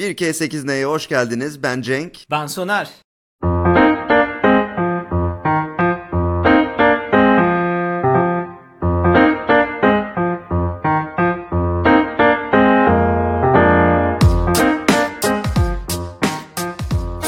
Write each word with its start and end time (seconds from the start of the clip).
1K8 0.00 0.66
Neye 0.66 0.84
hoş 0.86 1.08
geldiniz. 1.08 1.62
Ben 1.62 1.82
Cenk. 1.82 2.18
Ben 2.30 2.46
Soner. 2.46 2.88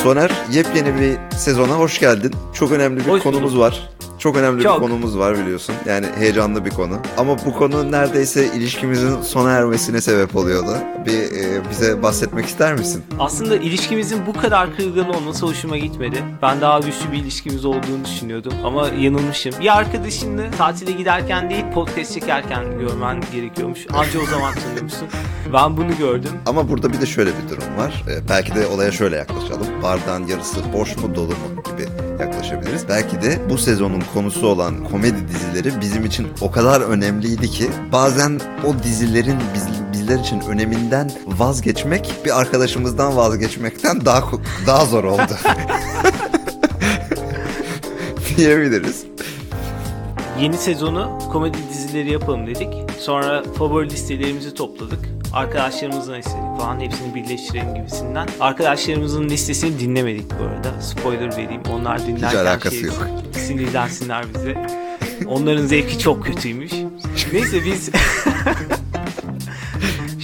Soner, 0.03 0.31
yepyeni 0.53 1.01
bir 1.01 1.37
sezona 1.37 1.73
hoş 1.79 2.01
geldin. 2.01 2.33
Çok 2.55 2.73
önemli 2.73 3.01
bir 3.05 3.11
Hoş 3.11 3.23
konumuz 3.23 3.53
bulduk. 3.53 3.61
var. 3.61 3.91
Çok 4.23 4.37
önemli 4.37 4.63
Çok. 4.63 4.75
bir 4.75 4.81
konumuz 4.81 5.19
var 5.19 5.39
biliyorsun. 5.39 5.75
Yani 5.87 6.07
heyecanlı 6.19 6.65
bir 6.65 6.71
konu. 6.71 6.99
Ama 7.17 7.37
bu 7.47 7.53
konu 7.53 7.93
neredeyse 7.93 8.47
ilişkimizin 8.55 9.23
sona 9.23 9.51
ermesine 9.51 10.01
sebep 10.01 10.37
oluyordu. 10.37 10.77
Bir 11.07 11.19
e, 11.19 11.71
bize 11.71 12.03
bahsetmek 12.03 12.47
ister 12.47 12.75
misin? 12.75 13.03
Aslında 13.19 13.57
ilişkimizin 13.57 14.27
bu 14.27 14.33
kadar 14.33 14.77
kırılgan 14.77 15.15
olması 15.15 15.47
hoşuma 15.47 15.77
gitmedi. 15.77 16.25
Ben 16.43 16.61
daha 16.61 16.79
güçlü 16.79 17.13
bir 17.13 17.17
ilişkimiz 17.17 17.65
olduğunu 17.65 18.05
düşünüyordum 18.05 18.53
ama 18.65 18.89
yanılmışım. 18.89 19.55
Bir 19.61 19.79
arkadaşını 19.79 20.51
tatile 20.59 20.93
giderken 20.93 21.51
değil 21.51 21.65
podcast 21.75 22.15
çekerken 22.15 22.79
görmen 22.79 23.23
gerekiyormuş. 23.33 23.87
Anca 23.93 24.21
o 24.21 24.27
zaman 24.27 24.55
tanıyormuşsun. 24.55 25.09
Ben 25.53 25.77
bunu 25.77 25.97
gördüm. 25.99 26.31
Ama 26.47 26.69
burada 26.69 26.93
bir 26.93 27.01
de 27.01 27.07
şöyle 27.07 27.31
bir 27.31 27.51
durum 27.51 27.77
var. 27.77 28.05
E, 28.09 28.29
belki 28.29 28.55
de 28.55 28.67
olaya 28.67 28.93
şöyle 28.93 29.17
yaklaşalım. 29.17 29.67
Bardağın 29.83 30.27
yarısı 30.27 30.61
boş 30.73 30.97
mu 30.97 31.15
dolu 31.15 31.29
mu 31.29 31.63
gibi 31.65 31.89
yaklaşabiliriz. 32.21 32.89
Belki 32.89 33.23
de 33.23 33.39
bu 33.51 33.59
sezonun 33.59 34.03
konusu 34.15 34.47
olan 34.47 34.85
komedi 34.85 35.29
dizileri 35.29 35.81
bizim 35.81 36.05
için 36.05 36.29
o 36.41 36.51
kadar 36.51 36.81
önemliydi 36.81 37.51
ki 37.51 37.71
bazen 37.93 38.41
o 38.67 38.83
dizilerin 38.83 39.39
biz, 39.55 39.67
bizler 39.93 40.19
için 40.19 40.41
öneminden 40.41 41.11
vazgeçmek 41.27 42.15
bir 42.25 42.41
arkadaşımızdan 42.41 43.17
vazgeçmekten 43.17 44.05
daha 44.05 44.23
daha 44.67 44.85
zor 44.85 45.05
oldu. 45.05 45.33
diyebiliriz. 48.37 49.05
Yeni 50.41 50.57
sezonu 50.57 51.19
komedi 51.33 51.59
dizileri 51.71 52.13
yapalım 52.13 52.47
dedik. 52.47 52.69
Sonra 52.99 53.43
favori 53.59 53.91
listelerimizi 53.91 54.55
topladık. 54.55 55.22
Arkadaşlarımızdan 55.33 56.19
istedik 56.19 56.59
falan 56.59 56.81
hepsini 56.81 57.15
birleştirelim 57.15 57.75
gibisinden. 57.75 58.29
Arkadaşlarımızın 58.41 59.29
listesini 59.29 59.81
dinlemedik 59.81 60.31
bu 60.41 60.45
arada. 60.45 60.81
Spoiler 60.81 61.37
vereyim. 61.37 61.63
Onlar 61.73 62.07
dinlerken 62.07 62.39
alakası 62.39 62.77
şey, 62.77 62.85
yok. 62.85 63.07
sinirlensinler 63.33 64.25
bize. 64.35 64.55
Onların 65.27 65.67
zevki 65.67 65.99
çok 65.99 66.25
kötüymüş. 66.27 66.73
Neyse 67.33 67.65
biz... 67.65 67.91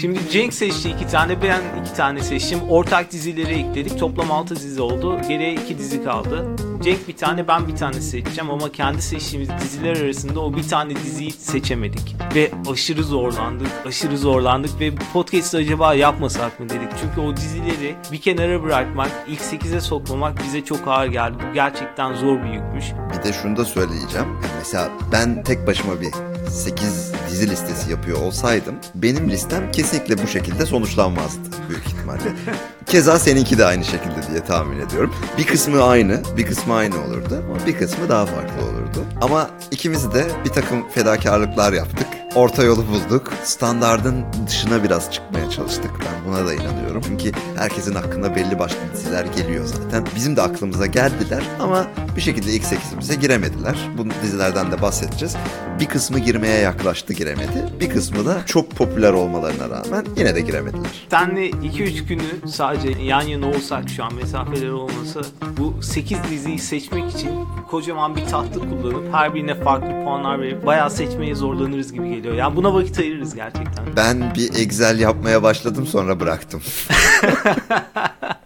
Şimdi 0.00 0.18
Cenk 0.30 0.54
seçti 0.54 0.90
iki 0.90 1.08
tane, 1.08 1.42
ben 1.42 1.60
iki 1.82 1.94
tane 1.94 2.22
seçtim. 2.22 2.58
Ortak 2.68 3.12
dizileri 3.12 3.54
ekledik. 3.54 3.98
Toplam 3.98 4.30
6 4.32 4.56
dizi 4.56 4.80
oldu. 4.80 5.20
Geriye 5.28 5.54
iki 5.54 5.78
dizi 5.78 6.04
kaldı. 6.04 6.46
Cenk 6.88 7.08
bir 7.08 7.16
tane, 7.16 7.48
ben 7.48 7.68
bir 7.68 7.76
tane 7.76 8.00
seçeceğim 8.00 8.50
ama 8.50 8.72
kendi 8.72 9.02
seçtiğimiz 9.02 9.48
diziler 9.60 9.96
arasında 9.96 10.40
o 10.40 10.56
bir 10.56 10.68
tane 10.68 10.96
diziyi 10.96 11.32
seçemedik. 11.32 12.16
Ve 12.34 12.50
aşırı 12.72 13.04
zorlandık, 13.04 13.68
aşırı 13.86 14.18
zorlandık 14.18 14.80
ve 14.80 14.96
bu 14.96 15.00
podcast'ı 15.12 15.56
acaba 15.56 15.94
yapmasak 15.94 16.60
mı 16.60 16.68
dedik. 16.68 16.88
Çünkü 17.00 17.20
o 17.20 17.36
dizileri 17.36 17.96
bir 18.12 18.20
kenara 18.20 18.62
bırakmak, 18.62 19.10
ilk 19.28 19.40
8'e 19.40 19.80
sokmamak 19.80 20.42
bize 20.44 20.64
çok 20.64 20.88
ağır 20.88 21.06
geldi. 21.06 21.36
Bu 21.50 21.54
gerçekten 21.54 22.14
zor 22.14 22.42
bir 22.42 22.50
yükmüş. 22.50 22.84
Bir 23.18 23.24
de 23.24 23.32
şunu 23.32 23.56
da 23.56 23.64
söyleyeceğim. 23.64 24.28
Mesela 24.58 24.88
ben 25.12 25.42
tek 25.42 25.66
başıma 25.66 26.00
bir 26.00 26.37
8 26.48 27.12
dizi 27.30 27.50
listesi 27.50 27.90
yapıyor 27.90 28.18
olsaydım 28.18 28.74
benim 28.94 29.30
listem 29.30 29.72
kesinlikle 29.72 30.22
bu 30.22 30.26
şekilde 30.26 30.66
sonuçlanmazdı 30.66 31.48
büyük 31.68 31.86
ihtimalle. 31.86 32.32
Keza 32.86 33.18
seninki 33.18 33.58
de 33.58 33.64
aynı 33.64 33.84
şekilde 33.84 34.30
diye 34.30 34.44
tahmin 34.44 34.80
ediyorum. 34.80 35.14
Bir 35.38 35.46
kısmı 35.46 35.82
aynı, 35.82 36.22
bir 36.36 36.46
kısmı 36.46 36.74
aynı 36.74 37.04
olurdu 37.04 37.44
ama 37.50 37.66
bir 37.66 37.78
kısmı 37.78 38.08
daha 38.08 38.26
farklı 38.26 38.64
olurdu. 38.64 39.04
Ama 39.20 39.50
ikimiz 39.70 40.14
de 40.14 40.26
bir 40.44 40.50
takım 40.50 40.88
fedakarlıklar 40.88 41.72
yaptık. 41.72 42.06
Orta 42.34 42.62
yolu 42.62 42.84
bulduk. 42.88 43.32
Standardın 43.44 44.24
dışına 44.46 44.84
biraz 44.84 45.10
çıkmaya 45.12 45.50
çalıştık. 45.50 45.90
Ben 46.00 46.32
buna 46.32 46.46
da 46.46 46.54
inanıyorum. 46.54 47.02
Çünkü 47.06 47.32
herkesin 47.56 47.94
hakkında 47.94 48.36
belli 48.36 48.58
başlı 48.58 48.76
diziler 48.94 49.24
geliyor 49.24 49.64
zaten. 49.66 50.06
Bizim 50.16 50.36
de 50.36 50.42
aklımıza 50.42 50.86
geldiler 50.86 51.42
ama 51.60 51.86
bir 52.18 52.22
şekilde 52.22 52.52
ilk 52.52 52.62
8'imize 52.62 53.20
giremediler. 53.20 53.76
Bu 53.98 54.06
dizilerden 54.22 54.72
de 54.72 54.82
bahsedeceğiz. 54.82 55.36
Bir 55.80 55.86
kısmı 55.86 56.18
girmeye 56.18 56.60
yaklaştı 56.60 57.12
giremedi. 57.12 57.64
Bir 57.80 57.90
kısmı 57.90 58.26
da 58.26 58.46
çok 58.46 58.70
popüler 58.70 59.12
olmalarına 59.12 59.70
rağmen 59.70 60.06
yine 60.16 60.34
de 60.34 60.40
giremediler. 60.40 61.06
Senle 61.10 61.50
2-3 61.50 62.04
günü 62.04 62.50
sadece 62.50 63.02
yan 63.02 63.22
yana 63.22 63.48
olsak 63.48 63.88
şu 63.88 64.04
an 64.04 64.14
mesafeler 64.14 64.70
olmasa 64.70 65.20
bu 65.58 65.82
8 65.82 66.18
diziyi 66.30 66.58
seçmek 66.58 67.10
için 67.14 67.30
kocaman 67.70 68.16
bir 68.16 68.24
tahta 68.24 68.60
kullanıp 68.60 69.14
her 69.14 69.34
birine 69.34 69.54
farklı 69.54 70.04
puanlar 70.04 70.40
verip 70.40 70.66
bayağı 70.66 70.90
seçmeye 70.90 71.34
zorlanırız 71.34 71.92
gibi 71.92 72.08
geliyor. 72.08 72.34
Yani 72.34 72.56
buna 72.56 72.74
vakit 72.74 72.98
ayırırız 72.98 73.34
gerçekten. 73.34 73.84
Ben 73.96 74.34
bir 74.34 74.54
Excel 74.54 74.98
yapmaya 74.98 75.42
başladım 75.42 75.86
sonra 75.86 76.20
bıraktım. 76.20 76.62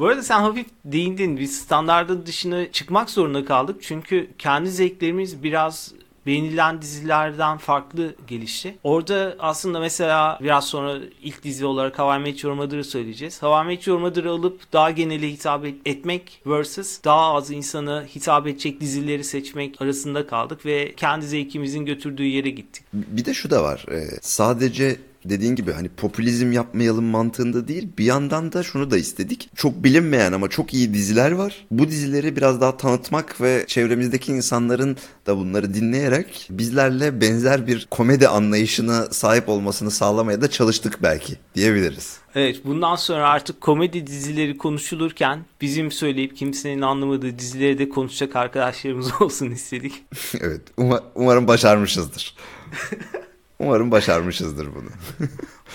Bu 0.00 0.06
arada 0.06 0.22
sen 0.22 0.40
hafif 0.40 0.66
değindin. 0.84 1.36
Biz 1.36 1.60
standardın 1.60 2.26
dışına 2.26 2.72
çıkmak 2.72 3.10
zorunda 3.10 3.44
kaldık. 3.44 3.76
Çünkü 3.82 4.30
kendi 4.38 4.70
zevklerimiz 4.70 5.42
biraz 5.42 5.92
beğenilen 6.26 6.82
dizilerden 6.82 7.58
farklı 7.58 8.14
gelişti. 8.26 8.74
Orada 8.84 9.36
aslında 9.38 9.80
mesela 9.80 10.38
biraz 10.42 10.64
sonra 10.66 10.98
ilk 11.22 11.44
dizi 11.44 11.66
olarak 11.66 11.98
How 11.98 12.16
I 12.16 12.18
Met 12.18 12.44
Your 12.44 12.54
Mother'ı 12.54 12.84
söyleyeceğiz. 12.84 13.42
How 13.42 13.62
I 13.64 13.66
Met 13.76 13.86
Your 13.86 13.98
Mother'ı 14.00 14.30
alıp 14.30 14.72
daha 14.72 14.90
genele 14.90 15.28
hitap 15.32 15.64
et- 15.64 15.86
etmek 15.86 16.42
versus 16.46 17.04
daha 17.04 17.34
az 17.34 17.50
insana 17.50 18.04
hitap 18.14 18.46
edecek 18.46 18.80
dizileri 18.80 19.24
seçmek 19.24 19.82
arasında 19.82 20.26
kaldık 20.26 20.66
ve 20.66 20.94
kendi 20.94 21.26
zevkimizin 21.26 21.84
götürdüğü 21.86 22.26
yere 22.26 22.50
gittik. 22.50 22.84
Bir 22.92 23.24
de 23.24 23.34
şu 23.34 23.50
da 23.50 23.62
var. 23.62 23.84
e, 23.90 24.04
sadece 24.20 24.96
dediğin 25.24 25.54
gibi 25.54 25.72
hani 25.72 25.88
popülizm 25.88 26.52
yapmayalım 26.52 27.04
mantığında 27.04 27.68
değil. 27.68 27.88
Bir 27.98 28.04
yandan 28.04 28.52
da 28.52 28.62
şunu 28.62 28.90
da 28.90 28.96
istedik. 28.98 29.50
Çok 29.56 29.84
bilinmeyen 29.84 30.32
ama 30.32 30.48
çok 30.48 30.74
iyi 30.74 30.94
diziler 30.94 31.30
var. 31.32 31.66
Bu 31.70 31.88
dizileri 31.88 32.36
biraz 32.36 32.60
daha 32.60 32.76
tanıtmak 32.76 33.40
ve 33.40 33.64
çevremizdeki 33.66 34.32
insanların 34.32 34.96
da 35.26 35.36
bunları 35.36 35.74
dinleyerek 35.74 36.46
bizlerle 36.50 37.20
benzer 37.20 37.66
bir 37.66 37.88
komedi 37.90 38.28
anlayışına 38.28 39.06
sahip 39.06 39.48
olmasını 39.48 39.90
sağlamaya 39.90 40.40
da 40.40 40.50
çalıştık 40.50 40.98
belki 41.02 41.34
diyebiliriz. 41.54 42.18
Evet 42.34 42.64
bundan 42.64 42.96
sonra 42.96 43.28
artık 43.28 43.60
komedi 43.60 44.06
dizileri 44.06 44.58
konuşulurken 44.58 45.44
bizim 45.60 45.90
söyleyip 45.92 46.36
kimsenin 46.36 46.82
anlamadığı 46.82 47.38
dizileri 47.38 47.78
de 47.78 47.88
konuşacak 47.88 48.36
arkadaşlarımız 48.36 49.08
olsun 49.20 49.50
istedik. 49.50 49.92
evet. 50.40 50.60
uma- 50.78 51.02
umarım 51.14 51.48
başarmışızdır. 51.48 52.34
umarım 53.60 53.90
başarmışızdır 53.90 54.68
bunu. 54.74 54.90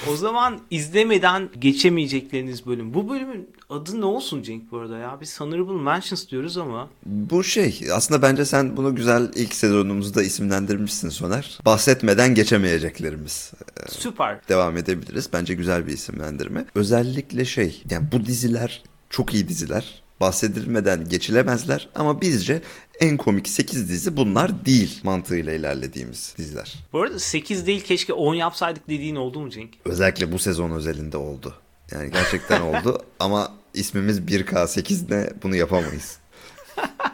O 0.10 0.16
zaman 0.16 0.60
izlemeden 0.72 1.50
geçemeyecekleriniz 1.60 2.66
bölüm. 2.66 2.94
Bu 2.94 3.10
bölümün 3.10 3.50
adı 3.70 4.02
ne 4.02 4.06
olsun 4.06 4.44
Cenk 4.44 4.72
bu 4.72 4.78
arada 4.78 4.98
ya? 4.98 5.18
Biz 5.22 5.42
Honorable 5.42 5.82
Mentions 5.84 6.28
diyoruz 6.30 6.58
ama. 6.58 6.90
Bu 7.06 7.44
şey 7.44 7.80
aslında 7.94 8.22
bence 8.22 8.46
sen 8.46 8.78
bunu 8.78 8.96
güzel 8.96 9.32
ilk 9.36 9.54
sezonumuzda 9.54 10.24
isimlendirmişsin 10.24 11.10
Soner. 11.10 11.60
Bahsetmeden 11.66 12.36
geçemeyeceklerimiz. 12.36 13.52
Süper. 13.90 14.40
Devam 14.50 14.78
edebiliriz. 14.78 15.30
Bence 15.34 15.54
güzel 15.54 15.88
bir 15.88 15.94
isimlendirme. 15.94 16.66
Özellikle 16.76 17.46
şey 17.46 17.84
yani 17.90 18.08
bu 18.12 18.26
diziler 18.26 18.84
çok 19.10 19.34
iyi 19.34 19.48
diziler. 19.48 20.05
Bahsedilmeden 20.20 21.10
geçilemezler 21.10 21.90
ama 21.96 22.22
bizce 22.22 22.62
en 23.00 23.18
komik 23.18 23.48
8 23.48 23.90
dizi 23.90 24.18
bunlar 24.18 24.66
değil 24.66 25.00
mantığıyla 25.04 25.54
ilerlediğimiz 25.54 26.34
diziler. 26.38 26.74
Bu 26.94 27.02
arada 27.02 27.20
8 27.20 27.68
değil 27.68 27.82
keşke 27.84 28.14
10 28.14 28.36
yapsaydık 28.36 28.90
dediğin 28.90 29.16
oldu 29.16 29.40
mu 29.40 29.50
Cenk? 29.50 29.70
Özellikle 29.86 30.32
bu 30.32 30.40
sezon 30.40 30.72
özelinde 30.72 31.18
oldu. 31.18 31.54
Yani 31.92 32.12
gerçekten 32.12 32.62
oldu 32.62 33.02
ama 33.20 33.52
ismimiz 33.74 34.20
1K8 34.20 35.12
ne 35.12 35.30
bunu 35.44 35.56
yapamayız. 35.56 36.18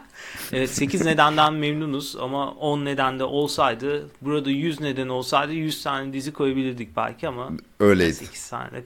Evet 0.52 0.70
8 0.70 1.04
nedenden 1.04 1.54
memnunuz 1.54 2.16
ama 2.16 2.50
10 2.52 2.84
neden 2.84 3.18
de 3.18 3.24
olsaydı 3.24 4.10
burada 4.20 4.50
100 4.50 4.80
neden 4.80 5.08
olsaydı 5.08 5.52
100 5.52 5.82
tane 5.82 6.12
dizi 6.12 6.32
koyabilirdik 6.32 6.96
belki 6.96 7.28
ama 7.28 7.50
Öyleydi. 7.80 8.14
8 8.14 8.48
tane 8.48 8.72
de 8.72 8.84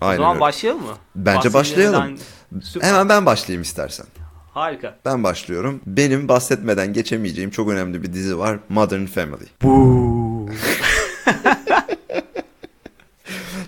kaldık. 0.00 0.02
o 0.02 0.06
Aynen 0.06 0.16
zaman 0.16 0.32
öyle. 0.34 0.40
başlayalım 0.40 0.82
mı? 0.82 0.94
Bence 1.16 1.52
başlayalım. 1.54 2.18
Süper. 2.62 2.88
Hemen 2.88 3.08
ben 3.08 3.26
başlayayım 3.26 3.62
istersen. 3.62 4.06
Harika. 4.54 4.98
Ben 5.04 5.24
başlıyorum. 5.24 5.80
Benim 5.86 6.28
bahsetmeden 6.28 6.92
geçemeyeceğim 6.92 7.50
çok 7.50 7.68
önemli 7.68 8.02
bir 8.02 8.12
dizi 8.12 8.38
var. 8.38 8.58
Modern 8.68 9.06
Family. 9.06 9.46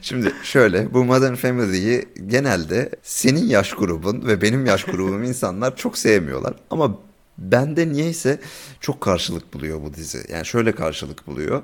Şimdi 0.03 0.33
şöyle 0.43 0.95
bu 0.95 1.05
Modern 1.05 1.35
Family'yi 1.35 2.05
genelde 2.27 2.91
senin 3.03 3.45
yaş 3.47 3.73
grubun 3.73 4.27
ve 4.27 4.43
benim 4.43 4.67
yaş 4.67 4.85
grubum 4.85 5.23
insanlar 5.23 5.77
çok 5.77 5.99
sevmiyorlar. 5.99 6.55
Ama 6.71 6.99
bende 7.39 7.89
niyeyse 7.89 8.41
çok 8.81 9.01
karşılık 9.01 9.55
buluyor 9.55 9.83
bu 9.83 9.95
dizi. 9.95 10.19
Yani 10.33 10.47
şöyle 10.47 10.73
karşılık 10.73 11.27
buluyor. 11.27 11.63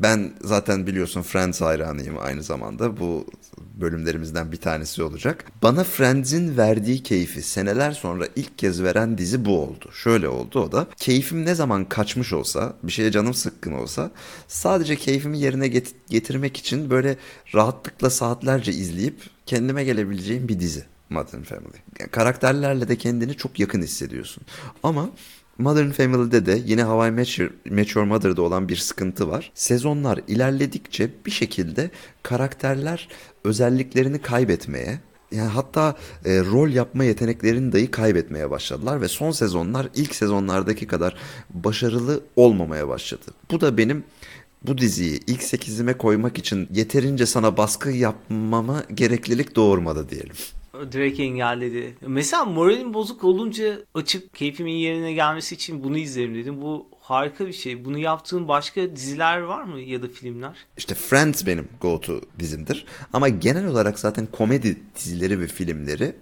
Ben 0.00 0.32
zaten 0.40 0.86
biliyorsun 0.86 1.22
Friends 1.22 1.60
hayranıyım 1.60 2.18
aynı 2.20 2.42
zamanda. 2.42 3.00
Bu 3.00 3.26
bölümlerimizden 3.74 4.52
bir 4.52 4.56
tanesi 4.56 5.02
olacak. 5.02 5.44
Bana 5.62 5.84
Friends'in 5.84 6.56
verdiği 6.56 7.02
keyfi 7.02 7.42
seneler 7.42 7.92
sonra 7.92 8.26
ilk 8.36 8.58
kez 8.58 8.82
veren 8.82 9.18
dizi 9.18 9.44
bu 9.44 9.60
oldu. 9.62 9.90
Şöyle 9.92 10.28
oldu 10.28 10.60
o 10.60 10.72
da. 10.72 10.86
Keyfim 10.96 11.44
ne 11.44 11.54
zaman 11.54 11.84
kaçmış 11.88 12.32
olsa, 12.32 12.76
bir 12.82 12.92
şeye 12.92 13.10
canım 13.10 13.34
sıkkın 13.34 13.72
olsa 13.72 14.10
sadece 14.48 14.96
keyfimi 14.96 15.38
yerine 15.38 15.66
get- 15.66 15.94
getirmek 16.08 16.56
için 16.56 16.90
böyle 16.90 17.16
rahatlıkla 17.54 18.10
saatlerce 18.10 18.72
izleyip 18.72 19.22
kendime 19.46 19.84
gelebileceğim 19.84 20.48
bir 20.48 20.60
dizi. 20.60 20.84
Modern 21.10 21.42
Family. 21.42 21.76
Yani 22.00 22.10
karakterlerle 22.10 22.88
de 22.88 22.96
kendini 22.96 23.34
çok 23.36 23.60
yakın 23.60 23.82
hissediyorsun. 23.82 24.42
Ama 24.82 25.10
Modern 25.58 25.90
Family'de 25.90 26.46
de 26.46 26.62
yine 26.66 26.84
How 26.84 27.08
I 27.08 27.10
Met 27.70 27.96
Mother'da 27.96 28.42
olan 28.42 28.68
bir 28.68 28.76
sıkıntı 28.76 29.28
var. 29.28 29.52
Sezonlar 29.54 30.20
ilerledikçe 30.28 31.10
bir 31.26 31.30
şekilde 31.30 31.90
karakterler 32.22 33.08
özelliklerini 33.44 34.18
kaybetmeye, 34.18 35.00
yani 35.32 35.48
hatta 35.48 35.96
e, 36.24 36.38
rol 36.38 36.68
yapma 36.68 37.04
yeteneklerini 37.04 37.72
dahi 37.72 37.90
kaybetmeye 37.90 38.50
başladılar 38.50 39.00
ve 39.00 39.08
son 39.08 39.30
sezonlar 39.30 39.88
ilk 39.94 40.14
sezonlardaki 40.14 40.86
kadar 40.86 41.16
başarılı 41.50 42.20
olmamaya 42.36 42.88
başladı. 42.88 43.24
Bu 43.50 43.60
da 43.60 43.78
benim 43.78 44.04
bu 44.66 44.78
diziyi 44.78 45.20
ilk 45.26 45.42
sekizime 45.42 45.94
koymak 45.94 46.38
için 46.38 46.68
yeterince 46.72 47.26
sana 47.26 47.56
baskı 47.56 47.90
yapmama 47.90 48.84
gereklilik 48.94 49.56
doğurmadı 49.56 50.08
diyelim. 50.08 50.34
Direkt 50.92 51.20
engelledi. 51.20 51.96
Mesela 52.00 52.44
moralim 52.44 52.94
bozuk 52.94 53.24
olunca 53.24 53.78
açıp 53.94 54.34
keyfimin 54.34 54.72
yerine 54.72 55.12
gelmesi 55.12 55.54
için 55.54 55.84
bunu 55.84 55.98
izlerim 55.98 56.34
dedim. 56.34 56.62
Bu 56.62 56.86
harika 57.00 57.46
bir 57.46 57.52
şey. 57.52 57.84
Bunu 57.84 57.98
yaptığın 57.98 58.48
başka 58.48 58.96
diziler 58.96 59.38
var 59.40 59.62
mı 59.64 59.80
ya 59.80 60.02
da 60.02 60.08
filmler? 60.08 60.56
İşte 60.76 60.94
Friends 60.94 61.46
benim 61.46 61.68
go-to 61.80 62.20
dizimdir. 62.38 62.86
Ama 63.12 63.28
genel 63.28 63.66
olarak 63.66 63.98
zaten 63.98 64.26
komedi 64.26 64.76
dizileri 64.96 65.40
ve 65.40 65.46
filmleri, 65.46 66.14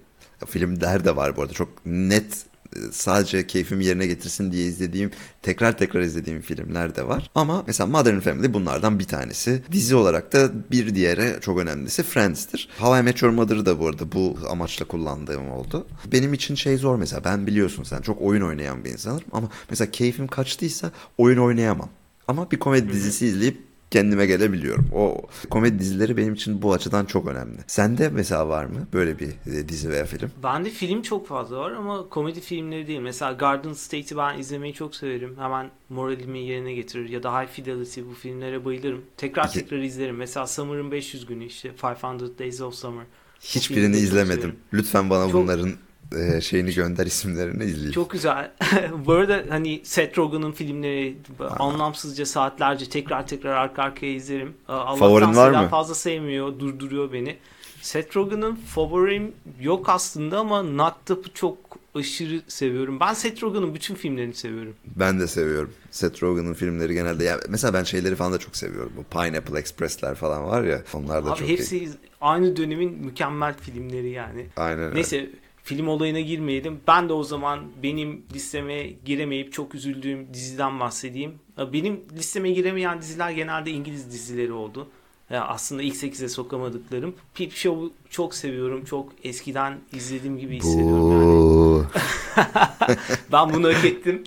filmler 0.47 1.05
de 1.05 1.15
var 1.15 1.37
bu 1.37 1.41
arada 1.41 1.53
çok 1.53 1.85
net 1.85 2.45
sadece 2.91 3.47
keyfimi 3.47 3.85
yerine 3.85 4.07
getirsin 4.07 4.51
diye 4.51 4.65
izlediğim, 4.65 5.11
tekrar 5.41 5.77
tekrar 5.77 6.01
izlediğim 6.01 6.41
filmler 6.41 6.95
de 6.95 7.07
var. 7.07 7.31
Ama 7.35 7.63
mesela 7.67 7.87
Modern 7.87 8.19
Family 8.19 8.53
bunlardan 8.53 8.99
bir 8.99 9.03
tanesi. 9.03 9.63
Dizi 9.71 9.95
olarak 9.95 10.33
da 10.33 10.51
bir 10.71 10.95
diğeri 10.95 11.41
çok 11.41 11.59
önemlisi 11.59 12.03
Friends'tir. 12.03 12.69
How 12.79 12.99
I 12.99 13.03
Met 13.03 13.21
Your 13.21 13.33
Mother'ı 13.33 13.65
da 13.65 13.79
bu 13.79 13.87
arada 13.87 14.11
bu 14.11 14.37
amaçla 14.49 14.85
kullandığım 14.85 15.51
oldu. 15.51 15.87
Benim 16.11 16.33
için 16.33 16.55
şey 16.55 16.77
zor 16.77 16.95
mesela. 16.95 17.23
Ben 17.23 17.47
biliyorsun 17.47 17.83
sen 17.83 18.01
çok 18.01 18.21
oyun 18.21 18.41
oynayan 18.41 18.85
bir 18.85 18.89
insanım 18.89 19.21
ama 19.31 19.49
mesela 19.69 19.91
keyfim 19.91 20.27
kaçtıysa 20.27 20.91
oyun 21.17 21.37
oynayamam. 21.37 21.89
Ama 22.27 22.51
bir 22.51 22.59
komedi 22.59 22.93
dizisi 22.93 23.25
izleyip 23.25 23.72
kendime 23.93 24.25
gelebiliyorum. 24.25 24.85
O 24.93 25.21
komedi 25.49 25.79
dizileri 25.79 26.17
benim 26.17 26.33
için 26.33 26.61
bu 26.61 26.73
açıdan 26.73 27.05
çok 27.05 27.27
önemli. 27.27 27.57
Sende 27.67 28.09
mesela 28.09 28.49
var 28.49 28.65
mı 28.65 28.87
böyle 28.93 29.19
bir 29.19 29.27
e, 29.27 29.69
dizi 29.69 29.89
veya 29.89 30.05
film? 30.05 30.31
Bende 30.43 30.69
film 30.69 31.01
çok 31.01 31.27
fazla 31.27 31.57
var 31.57 31.71
ama 31.71 32.09
komedi 32.09 32.41
filmleri 32.41 32.87
değil. 32.87 32.99
Mesela 32.99 33.31
Garden 33.31 33.73
State'i 33.73 34.17
ben 34.17 34.39
izlemeyi 34.39 34.73
çok 34.73 34.95
severim. 34.95 35.35
Hemen 35.39 35.69
moralimi 35.89 36.39
yerine 36.39 36.73
getirir. 36.73 37.09
Ya 37.09 37.23
da 37.23 37.41
High 37.41 37.49
Fidelity 37.49 38.01
bu 38.09 38.13
filmlere 38.13 38.65
bayılırım. 38.65 39.01
Tekrar 39.17 39.45
İki- 39.47 39.53
tekrar 39.59 39.77
izlerim. 39.77 40.15
Mesela 40.15 40.47
Summer'ın 40.47 40.91
500 40.91 41.25
günü 41.25 41.45
işte 41.45 41.71
500 41.83 42.39
Days 42.39 42.61
of 42.61 42.75
Summer. 42.75 43.05
Hiçbirini 43.41 43.95
izlemedim. 43.97 44.55
Lütfen 44.73 45.09
bana 45.09 45.25
Çok- 45.31 45.33
bunların 45.43 45.71
e, 46.17 46.41
şeyini 46.41 46.73
gönder 46.73 47.05
isimlerini 47.05 47.63
izleyeyim. 47.63 47.91
Çok 47.91 48.11
güzel. 48.11 48.51
Bu 49.05 49.13
arada 49.13 49.43
hani 49.49 49.81
Seth 49.83 50.17
Rogen'ın 50.17 50.51
filmleri 50.51 51.17
anlamsızca 51.59 52.25
saatlerce 52.25 52.89
tekrar 52.89 53.27
tekrar 53.27 53.51
arka 53.53 53.83
arkaya 53.83 54.13
izlerim. 54.13 54.53
Allah'tan 54.67 54.95
Favorin 54.99 55.35
var 55.35 55.51
mı? 55.63 55.69
fazla 55.69 55.95
sevmiyor, 55.95 56.59
durduruyor 56.59 57.13
beni. 57.13 57.37
Seth 57.81 58.15
Rogen'ın 58.17 58.55
favorim 58.55 59.31
yok 59.61 59.89
aslında 59.89 60.39
ama 60.39 60.61
Knocked 60.61 61.15
Up'ı 61.15 61.33
çok 61.33 61.57
aşırı 61.95 62.41
seviyorum. 62.47 62.99
Ben 62.99 63.13
Seth 63.13 63.43
Rogen'ın 63.43 63.75
bütün 63.75 63.95
filmlerini 63.95 64.33
seviyorum. 64.33 64.73
Ben 64.85 65.19
de 65.19 65.27
seviyorum. 65.27 65.73
Seth 65.91 66.23
Rogen'ın 66.23 66.53
filmleri 66.53 66.93
genelde. 66.93 67.23
Ya 67.23 67.39
mesela 67.49 67.73
ben 67.73 67.83
şeyleri 67.83 68.15
falan 68.15 68.33
da 68.33 68.37
çok 68.37 68.55
seviyorum. 68.55 68.91
Bu 68.97 69.03
Pineapple 69.03 69.59
Express'ler 69.59 70.15
falan 70.15 70.45
var 70.45 70.63
ya. 70.63 70.81
Onlar 70.93 71.25
da 71.25 71.31
Abi 71.31 71.39
çok 71.39 71.47
hepsi 71.49 71.77
iyi. 71.77 71.89
aynı 72.21 72.55
dönemin 72.57 72.91
mükemmel 73.05 73.53
filmleri 73.57 74.09
yani. 74.09 74.47
Aynen 74.57 74.79
öyle. 74.83 74.95
Neyse 74.95 75.29
film 75.63 75.87
olayına 75.87 76.19
girmeyelim. 76.19 76.79
Ben 76.87 77.09
de 77.09 77.13
o 77.13 77.23
zaman 77.23 77.59
benim 77.83 78.25
listeme 78.33 78.87
giremeyip 79.05 79.53
çok 79.53 79.75
üzüldüğüm 79.75 80.33
diziden 80.33 80.79
bahsedeyim. 80.79 81.39
Benim 81.73 82.03
listeme 82.17 82.51
giremeyen 82.51 83.01
diziler 83.01 83.31
genelde 83.31 83.71
İngiliz 83.71 84.11
dizileri 84.11 84.53
oldu. 84.53 84.87
Ya 85.29 85.45
aslında 85.47 85.81
ilk 85.81 85.95
8'e 85.95 86.29
sokamadıklarım. 86.29 87.15
Peep 87.33 87.53
Show'u 87.53 87.93
çok 88.09 88.35
seviyorum. 88.35 88.85
Çok 88.85 89.13
eskiden 89.23 89.79
izlediğim 89.93 90.37
gibi 90.37 90.57
hissediyorum 90.57 91.11
yani. 91.11 91.85
Ben 93.31 93.53
bunu 93.53 93.67
hak 93.67 93.85
ettim. 93.85 94.23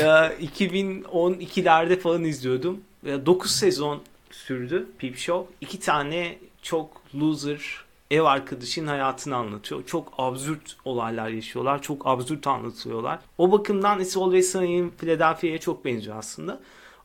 Ya, 0.00 0.32
2012'lerde 0.34 1.98
falan 1.98 2.24
izliyordum. 2.24 2.80
9 3.04 3.50
sezon 3.50 4.02
sürdü 4.30 4.88
Peep 4.98 5.16
Show. 5.16 5.54
İki 5.60 5.80
tane 5.80 6.38
çok 6.62 7.02
loser 7.14 7.85
ev 8.10 8.22
arkadaşın 8.22 8.86
hayatını 8.86 9.36
anlatıyor. 9.36 9.86
Çok 9.86 10.12
absürt 10.18 10.76
olaylar 10.84 11.28
yaşıyorlar. 11.28 11.82
Çok 11.82 12.06
absürt 12.06 12.46
anlatıyorlar. 12.46 13.18
O 13.38 13.52
bakımdan 13.52 14.00
It's 14.00 14.16
Always 14.16 14.52
Sunny 14.52 14.78
in 14.78 14.92
Philadelphia'ya 14.98 15.58
çok 15.58 15.84
benziyor 15.84 16.16
aslında. 16.16 16.60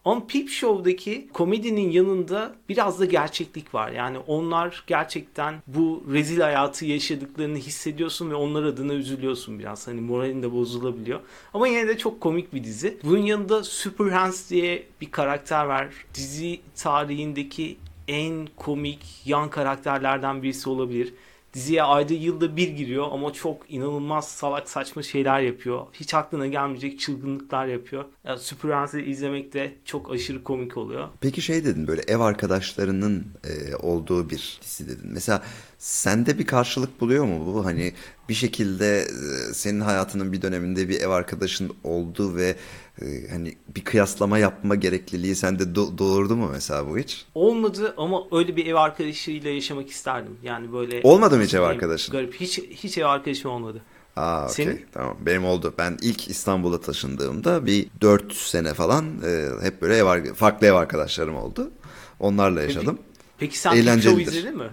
Ama 0.05 0.27
Peep 0.27 0.49
Show'daki 0.49 1.29
komedinin 1.33 1.91
yanında 1.91 2.55
biraz 2.69 2.99
da 2.99 3.05
gerçeklik 3.05 3.73
var. 3.73 3.91
Yani 3.91 4.17
onlar 4.27 4.83
gerçekten 4.87 5.55
bu 5.67 6.03
rezil 6.11 6.39
hayatı 6.39 6.85
yaşadıklarını 6.85 7.57
hissediyorsun 7.57 8.29
ve 8.29 8.35
onlar 8.35 8.63
adına 8.63 8.93
üzülüyorsun 8.93 9.59
biraz. 9.59 9.87
Hani 9.87 10.01
moralin 10.01 10.43
de 10.43 10.51
bozulabiliyor. 10.51 11.19
Ama 11.53 11.67
yine 11.67 11.87
de 11.87 11.97
çok 11.97 12.21
komik 12.21 12.53
bir 12.53 12.63
dizi. 12.63 12.97
Bunun 13.03 13.21
yanında 13.25 13.63
Super 13.63 14.09
Hans 14.09 14.49
diye 14.49 14.87
bir 15.01 15.11
karakter 15.11 15.65
var. 15.65 15.87
Dizi 16.13 16.59
tarihindeki 16.75 17.77
en 18.11 18.47
komik 18.57 18.99
yan 19.25 19.49
karakterlerden 19.49 20.43
birisi 20.43 20.69
olabilir. 20.69 21.13
Diziye 21.53 21.83
ayda 21.83 22.13
yılda 22.13 22.57
bir 22.57 22.67
giriyor 22.67 23.07
ama 23.11 23.33
çok 23.33 23.65
inanılmaz 23.69 24.27
salak 24.27 24.69
saçma 24.69 25.03
şeyler 25.03 25.39
yapıyor. 25.39 25.85
Hiç 25.93 26.13
aklına 26.13 26.47
gelmeyecek 26.47 26.99
çılgınlıklar 26.99 27.65
yapıyor. 27.65 28.05
Ya, 28.23 28.37
Super 28.37 28.69
Hans'ı 28.69 28.99
izlemek 28.99 29.53
de 29.53 29.73
çok 29.85 30.11
aşırı 30.11 30.43
komik 30.43 30.77
oluyor. 30.77 31.09
Peki 31.21 31.41
şey 31.41 31.65
dedin 31.65 31.87
böyle 31.87 32.01
ev 32.07 32.19
arkadaşlarının 32.19 33.27
e, 33.43 33.75
olduğu 33.75 34.29
bir 34.29 34.59
dizi 34.63 34.87
dedin. 34.87 35.09
Mesela 35.13 35.43
sende 35.77 36.39
bir 36.39 36.45
karşılık 36.45 37.01
buluyor 37.01 37.25
mu 37.25 37.53
bu? 37.53 37.65
Hani 37.65 37.93
bir 38.29 38.33
şekilde 38.33 38.99
e, 38.99 39.53
senin 39.53 39.79
hayatının 39.79 40.33
bir 40.33 40.41
döneminde 40.41 40.89
bir 40.89 41.01
ev 41.01 41.09
arkadaşın 41.09 41.71
oldu 41.83 42.35
ve 42.35 42.55
e, 43.01 43.29
hani 43.31 43.55
bir 43.75 43.83
kıyaslama 43.83 44.37
yapma 44.37 44.75
gerekliliği 44.75 45.35
sende 45.35 45.63
do- 45.63 45.97
doğurdu 45.97 46.35
mu 46.35 46.49
mesela 46.51 46.89
bu 46.89 46.97
hiç? 46.97 47.25
Olmadı 47.35 47.93
ama 47.97 48.23
öyle 48.31 48.55
bir 48.55 48.65
ev 48.65 48.75
arkadaşıyla 48.75 49.49
yaşamak 49.49 49.89
isterdim. 49.89 50.37
Yani 50.43 50.73
böyle... 50.73 51.01
Olmadı 51.03 51.37
mı 51.37 51.43
hiç 51.43 51.53
ev 51.53 51.61
arkadaşın? 51.61 52.11
Garip. 52.11 52.33
Hiç, 52.35 52.59
hiç 52.59 52.97
ev 52.97 53.05
arkadaşım 53.05 53.51
olmadı. 53.51 53.81
Aa 54.15 54.49
Senin? 54.49 54.85
tamam 54.91 55.17
benim 55.25 55.45
oldu. 55.45 55.73
Ben 55.77 55.97
ilk 56.01 56.27
İstanbul'a 56.29 56.81
taşındığımda 56.81 57.65
bir 57.65 57.87
4 58.01 58.33
sene 58.33 58.73
falan 58.73 59.05
e, 59.25 59.47
hep 59.65 59.81
böyle 59.81 59.97
ev 59.97 60.05
ar- 60.05 60.33
farklı 60.33 60.67
ev 60.67 60.73
arkadaşlarım 60.73 61.35
oldu. 61.35 61.71
Onlarla 62.19 62.61
yaşadım. 62.61 62.99
Peki 63.37 63.59
sen 63.59 63.85
Peep 63.85 64.01
Show 64.03 64.21
izledin 64.23 64.57
mi? 64.57 64.69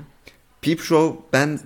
Peep 0.61 0.80
Show 0.80 1.18
ben 1.32 1.61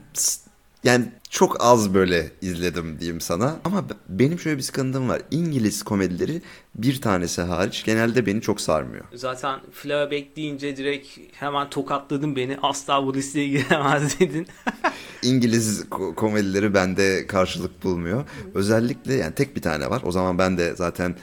yani 0.84 1.04
çok 1.30 1.56
az 1.64 1.94
böyle 1.94 2.30
izledim 2.40 2.98
diyeyim 3.00 3.20
sana. 3.20 3.56
Ama 3.64 3.84
benim 4.08 4.38
şöyle 4.38 4.56
bir 4.56 4.62
sıkıntım 4.62 5.08
var. 5.08 5.22
İngiliz 5.30 5.82
komedileri 5.82 6.42
bir 6.74 7.00
tanesi 7.00 7.42
hariç 7.42 7.84
genelde 7.84 8.26
beni 8.26 8.40
çok 8.40 8.60
sarmıyor. 8.60 9.04
Zaten 9.14 9.60
Fleabag 9.72 10.24
deyince 10.36 10.76
direkt 10.76 11.08
hemen 11.32 11.70
tokatladın 11.70 12.36
beni. 12.36 12.58
Asla 12.62 13.06
bu 13.06 13.14
listeye 13.14 13.48
giremez 13.48 14.20
dedin. 14.20 14.46
İngiliz 15.22 15.82
ko- 15.84 16.14
komedileri 16.14 16.74
bende 16.74 17.26
karşılık 17.26 17.84
bulmuyor. 17.84 18.24
Özellikle 18.54 19.14
yani 19.14 19.34
tek 19.34 19.56
bir 19.56 19.62
tane 19.62 19.90
var. 19.90 20.02
O 20.04 20.12
zaman 20.12 20.38
ben 20.38 20.58
de 20.58 20.76
zaten 20.76 21.14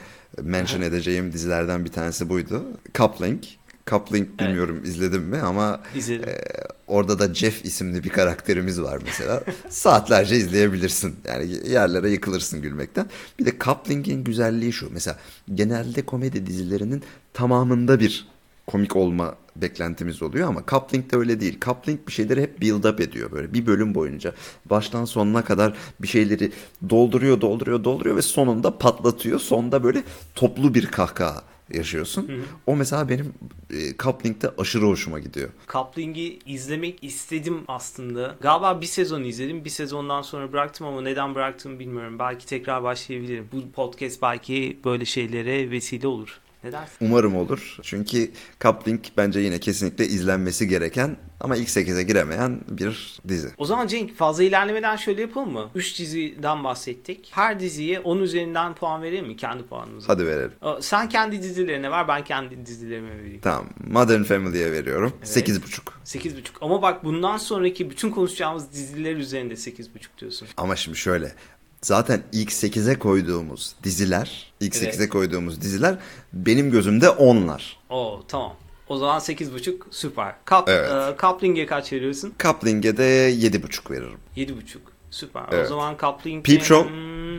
mention 0.42 0.82
edeceğim 0.82 1.32
dizilerden 1.32 1.84
bir 1.84 1.90
tanesi 1.92 2.28
buydu. 2.28 2.64
Coupling. 2.94 3.42
Coupling 3.90 4.40
bilmiyorum 4.40 4.80
izledim 4.84 5.22
mi 5.22 5.38
ama 5.38 5.80
İzledim. 5.94 6.28
e, 6.28 6.38
orada 6.86 7.18
da 7.18 7.34
Jeff 7.34 7.64
isimli 7.64 8.04
bir 8.04 8.08
karakterimiz 8.08 8.82
var 8.82 8.98
mesela. 9.04 9.42
Saatlerce 9.68 10.36
izleyebilirsin. 10.36 11.16
Yani 11.28 11.50
yerlere 11.70 12.10
yıkılırsın 12.10 12.62
gülmekten. 12.62 13.06
Bir 13.38 13.46
de 13.46 13.52
Coupling'in 13.60 14.24
güzelliği 14.24 14.72
şu. 14.72 14.88
Mesela 14.92 15.18
genelde 15.54 16.02
komedi 16.02 16.46
dizilerinin 16.46 17.02
tamamında 17.32 18.00
bir 18.00 18.28
komik 18.66 18.96
olma 18.96 19.34
beklentimiz 19.56 20.22
oluyor 20.22 20.48
ama 20.48 20.62
Coupling 20.68 21.12
de 21.12 21.16
öyle 21.16 21.40
değil. 21.40 21.60
Coupling 21.60 22.00
bir 22.06 22.12
şeyleri 22.12 22.42
hep 22.42 22.60
build 22.60 22.84
up 22.84 23.00
ediyor 23.00 23.32
böyle 23.32 23.54
bir 23.54 23.66
bölüm 23.66 23.94
boyunca. 23.94 24.32
Baştan 24.64 25.04
sonuna 25.04 25.44
kadar 25.44 25.76
bir 26.02 26.08
şeyleri 26.08 26.52
dolduruyor, 26.90 27.40
dolduruyor, 27.40 27.84
dolduruyor 27.84 28.16
ve 28.16 28.22
sonunda 28.22 28.78
patlatıyor. 28.78 29.40
Sonda 29.40 29.84
böyle 29.84 30.02
toplu 30.34 30.74
bir 30.74 30.86
kahkaha 30.86 31.42
yaşıyorsun. 31.74 32.30
O 32.66 32.76
mesela 32.76 33.08
benim 33.08 33.34
e, 33.70 33.96
Coupling'de 33.96 34.50
aşırı 34.58 34.84
hoşuma 34.84 35.18
gidiyor. 35.18 35.48
Coupling'i 35.72 36.38
izlemek 36.46 37.04
istedim 37.04 37.60
aslında. 37.68 38.36
Galiba 38.40 38.80
bir 38.80 38.86
sezon 38.86 39.24
izledim. 39.24 39.64
Bir 39.64 39.70
sezondan 39.70 40.22
sonra 40.22 40.52
bıraktım 40.52 40.86
ama 40.86 41.02
neden 41.02 41.34
bıraktığımı 41.34 41.78
bilmiyorum. 41.78 42.18
Belki 42.18 42.46
tekrar 42.46 42.82
başlayabilirim. 42.82 43.48
Bu 43.52 43.72
podcast 43.72 44.22
belki 44.22 44.78
böyle 44.84 45.04
şeylere 45.04 45.70
vesile 45.70 46.06
olur. 46.06 46.40
Ne 46.64 46.72
dersin? 46.72 46.96
Umarım 47.00 47.36
olur. 47.36 47.76
Çünkü 47.82 48.30
Coupling 48.60 49.00
bence 49.16 49.40
yine 49.40 49.58
kesinlikle 49.60 50.06
izlenmesi 50.06 50.68
gereken 50.68 51.16
ama 51.40 51.56
ilk 51.56 51.68
8'e 51.68 52.02
giremeyen 52.02 52.60
bir 52.70 53.20
dizi. 53.28 53.48
O 53.58 53.64
zaman 53.64 53.86
Cenk 53.86 54.16
fazla 54.16 54.42
ilerlemeden 54.44 54.96
şöyle 54.96 55.20
yapalım 55.20 55.52
mı? 55.52 55.70
3 55.74 55.98
diziden 55.98 56.64
bahsettik. 56.64 57.28
Her 57.32 57.60
diziye 57.60 58.00
10 58.00 58.18
üzerinden 58.18 58.74
puan 58.74 59.02
verelim 59.02 59.26
mi? 59.26 59.36
Kendi 59.36 59.62
puanımızı. 59.62 60.06
Hadi 60.06 60.26
verelim. 60.26 60.52
Sen 60.80 61.08
kendi 61.08 61.42
dizilerine 61.42 61.90
ver 61.90 62.08
ben 62.08 62.24
kendi 62.24 62.66
dizilerime 62.66 63.18
vereyim. 63.18 63.40
Tamam. 63.40 63.66
Modern 63.90 64.22
Family'ye 64.22 64.72
veriyorum. 64.72 65.12
Evet. 65.18 65.48
8.5. 65.48 65.80
8.5 66.04 66.32
ama 66.60 66.82
bak 66.82 67.04
bundan 67.04 67.36
sonraki 67.36 67.90
bütün 67.90 68.10
konuşacağımız 68.10 68.72
diziler 68.72 69.16
üzerinde 69.16 69.54
8.5 69.54 69.86
diyorsun. 70.20 70.48
Ama 70.56 70.76
şimdi 70.76 70.98
şöyle. 70.98 71.32
Zaten 71.82 72.22
ilk 72.32 72.50
8'e 72.50 72.98
koyduğumuz 72.98 73.74
diziler, 73.82 74.52
ilk 74.60 74.76
Evet. 74.76 74.94
8'e 74.94 75.08
koyduğumuz 75.08 75.60
diziler 75.60 75.98
benim 76.32 76.70
gözümde 76.70 77.10
onlar. 77.10 77.76
Oo 77.90 78.22
tamam. 78.28 78.54
O 78.88 78.96
zaman 78.96 79.18
8.5 79.20 79.74
süper. 79.90 80.34
Kap, 80.44 80.68
Evet. 80.68 80.90
e, 80.90 81.16
Coupling'e 81.20 81.66
kaç 81.66 81.92
veriyorsun? 81.92 82.32
Coupling'e 82.42 82.96
de 82.96 83.30
7.5 83.32 83.90
veririm. 83.90 84.18
7.5. 84.36 84.78
Süper. 85.10 85.42
O 85.42 85.46
Evet. 85.52 85.68
zaman 85.68 85.96
Coupling... 86.00 86.46
Peep 86.46 86.62
Show? 86.62 86.90
Hmm, 86.90 87.38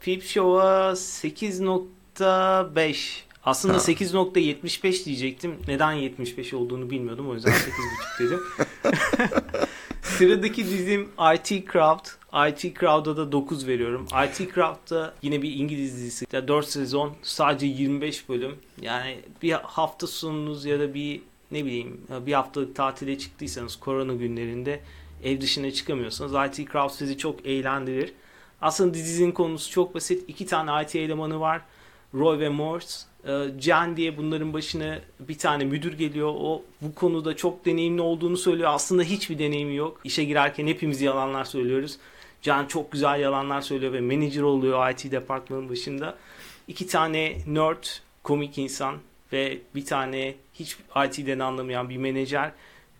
Peep 0.00 0.22
Show'a 0.24 0.90
8.5. 0.92 2.96
Aslında 3.44 3.74
Ha. 3.74 3.78
8.75 3.78 5.04
diyecektim. 5.04 5.54
Neden 5.68 5.92
75 5.92 6.54
olduğunu 6.54 6.90
bilmiyordum. 6.90 7.30
O 7.30 7.34
yüzden 7.34 7.52
8.5 7.52 8.26
dedim. 8.26 8.40
Sıradaki 10.02 10.64
dizim 10.66 11.08
IT 11.34 11.48
Crowd. 11.72 12.06
IT 12.34 12.80
Crowd'a 12.80 13.16
da 13.16 13.32
9 13.32 13.66
veriyorum. 13.66 14.06
IT 14.24 14.54
Crowd'da 14.54 15.14
yine 15.22 15.42
bir 15.42 15.54
İngiliz 15.54 15.96
dizisi. 15.96 16.26
4 16.32 16.66
sezon 16.66 17.12
sadece 17.22 17.66
25 17.66 18.28
bölüm. 18.28 18.56
Yani 18.80 19.18
bir 19.42 19.52
hafta 19.52 20.06
sonunuz 20.06 20.64
ya 20.64 20.80
da 20.80 20.94
bir 20.94 21.20
ne 21.50 21.64
bileyim 21.64 22.00
bir 22.26 22.32
haftalık 22.32 22.76
tatile 22.76 23.18
çıktıysanız 23.18 23.76
korona 23.76 24.14
günlerinde 24.14 24.80
ev 25.24 25.40
dışına 25.40 25.70
çıkamıyorsanız 25.70 26.32
IT 26.32 26.72
Crowd 26.72 26.90
sizi 26.90 27.18
çok 27.18 27.46
eğlendirir. 27.46 28.12
Aslında 28.60 28.94
dizinin 28.94 29.32
konusu 29.32 29.70
çok 29.70 29.94
basit. 29.94 30.24
İki 30.28 30.46
tane 30.46 30.82
IT 30.82 30.96
elemanı 30.96 31.40
var. 31.40 31.62
Roy 32.14 32.38
ve 32.38 32.48
Morse. 32.48 33.06
Ee, 33.28 33.60
Jen 33.60 33.96
diye 33.96 34.16
bunların 34.16 34.52
başına 34.52 34.98
bir 35.20 35.38
tane 35.38 35.64
müdür 35.64 35.92
geliyor. 35.92 36.34
O 36.36 36.62
bu 36.80 36.94
konuda 36.94 37.36
çok 37.36 37.64
deneyimli 37.66 38.00
olduğunu 38.00 38.36
söylüyor. 38.36 38.70
Aslında 38.72 39.02
hiçbir 39.02 39.38
deneyimi 39.38 39.76
yok. 39.76 40.00
İşe 40.04 40.24
girerken 40.24 40.66
hepimiz 40.66 41.00
yalanlar 41.00 41.44
söylüyoruz. 41.44 41.98
Jen 42.44 42.66
çok 42.66 42.92
güzel 42.92 43.20
yalanlar 43.20 43.60
söylüyor 43.60 43.92
ve 43.92 44.00
manager 44.00 44.42
oluyor 44.42 44.90
IT 44.90 45.12
departmanın 45.12 45.68
başında. 45.68 46.18
İki 46.68 46.86
tane 46.86 47.38
nerd, 47.46 47.84
komik 48.22 48.58
insan 48.58 48.96
ve 49.32 49.58
bir 49.74 49.86
tane 49.86 50.34
hiç 50.54 50.78
IT'den 51.06 51.38
anlamayan 51.38 51.88
bir 51.88 51.96
menajer 51.96 52.52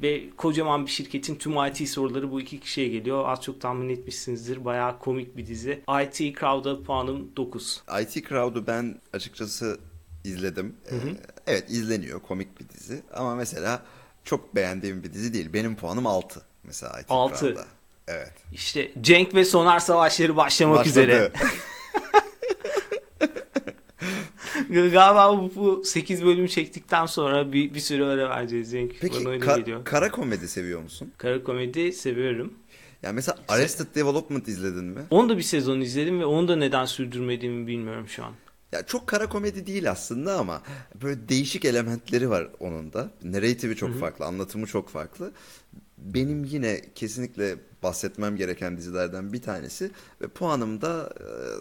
ve 0.03 0.31
kocaman 0.37 0.87
bir 0.87 0.91
şirketin 0.91 1.37
tüm 1.37 1.67
IT 1.67 1.89
soruları 1.89 2.31
bu 2.31 2.41
iki 2.41 2.61
kişiye 2.61 2.89
geliyor. 2.89 3.29
Az 3.29 3.43
çok 3.43 3.61
tahmin 3.61 3.89
etmişsinizdir. 3.89 4.65
Bayağı 4.65 4.99
komik 4.99 5.37
bir 5.37 5.47
dizi. 5.47 5.83
IT 6.03 6.39
Crowd'a 6.41 6.83
puanım 6.83 7.37
9. 7.37 7.83
IT 8.03 8.29
Crowd'u 8.29 8.67
ben 8.67 9.01
açıkçası 9.13 9.81
izledim. 10.25 10.77
Ee, 10.91 10.95
evet 11.47 11.71
izleniyor 11.71 12.21
komik 12.21 12.61
bir 12.61 12.69
dizi 12.69 13.03
ama 13.15 13.35
mesela 13.35 13.83
çok 14.25 14.55
beğendiğim 14.55 15.03
bir 15.03 15.13
dizi 15.13 15.35
değil. 15.35 15.53
Benim 15.53 15.77
puanım 15.77 16.07
6 16.07 16.43
mesela 16.63 17.01
IT 17.01 17.07
Altı. 17.09 17.47
Crowd'a. 17.47 17.67
Evet. 18.09 18.33
İşte 18.53 18.91
Cenk 19.01 19.35
ve 19.35 19.45
Sonar 19.45 19.79
Savaşları 19.81 20.37
başlamak 20.37 20.79
Başladı. 20.79 20.91
üzere. 20.91 21.33
Galiba 24.71 25.39
bu, 25.39 25.53
bu 25.57 25.85
8 25.85 26.25
bölüm 26.25 26.47
çektikten 26.47 27.07
sonra 27.07 27.53
bir, 27.53 27.75
bir 27.75 27.81
süre 27.81 28.05
ara 28.05 28.31
vereceğiz 28.31 28.71
Cenk. 28.71 28.93
Peki 29.01 29.21
Bana 29.25 29.33
öyle 29.33 29.45
ka- 29.45 29.59
geliyor. 29.59 29.85
kara 29.85 30.11
komedi 30.11 30.49
seviyor 30.49 30.83
musun? 30.83 31.13
Kara 31.19 31.43
komedi 31.43 31.93
seviyorum. 31.93 32.55
Yani 33.03 33.15
mesela 33.15 33.39
Arrested 33.49 33.95
Development 33.95 34.49
izledin 34.49 34.85
mi? 34.85 35.01
Onu 35.11 35.29
da 35.29 35.37
bir 35.39 35.43
sezon 35.43 35.81
izledim 35.81 36.21
ve 36.21 36.25
onu 36.25 36.49
da 36.49 36.57
neden 36.57 36.85
sürdürmediğimi 36.85 37.67
bilmiyorum 37.67 38.09
şu 38.09 38.25
an. 38.25 38.33
Ya 38.75 38.87
çok 38.87 39.07
kara 39.07 39.29
komedi 39.29 39.67
değil 39.67 39.91
aslında 39.91 40.39
ama 40.39 40.63
böyle 41.03 41.29
değişik 41.29 41.65
elementleri 41.65 42.31
var 42.31 42.49
onun 42.61 42.93
da. 42.93 43.11
Narrative'i 43.23 43.77
çok 43.77 44.01
farklı, 44.01 44.25
anlatımı 44.25 44.67
çok 44.67 44.89
farklı. 44.89 45.33
Benim 45.99 46.45
yine 46.45 46.81
kesinlikle 46.95 47.57
bahsetmem 47.83 48.37
gereken 48.37 48.77
dizilerden 48.77 49.33
bir 49.33 49.43
tanesi 49.43 49.91
ve 50.21 50.29
puanım 50.29 50.81
da 50.81 51.15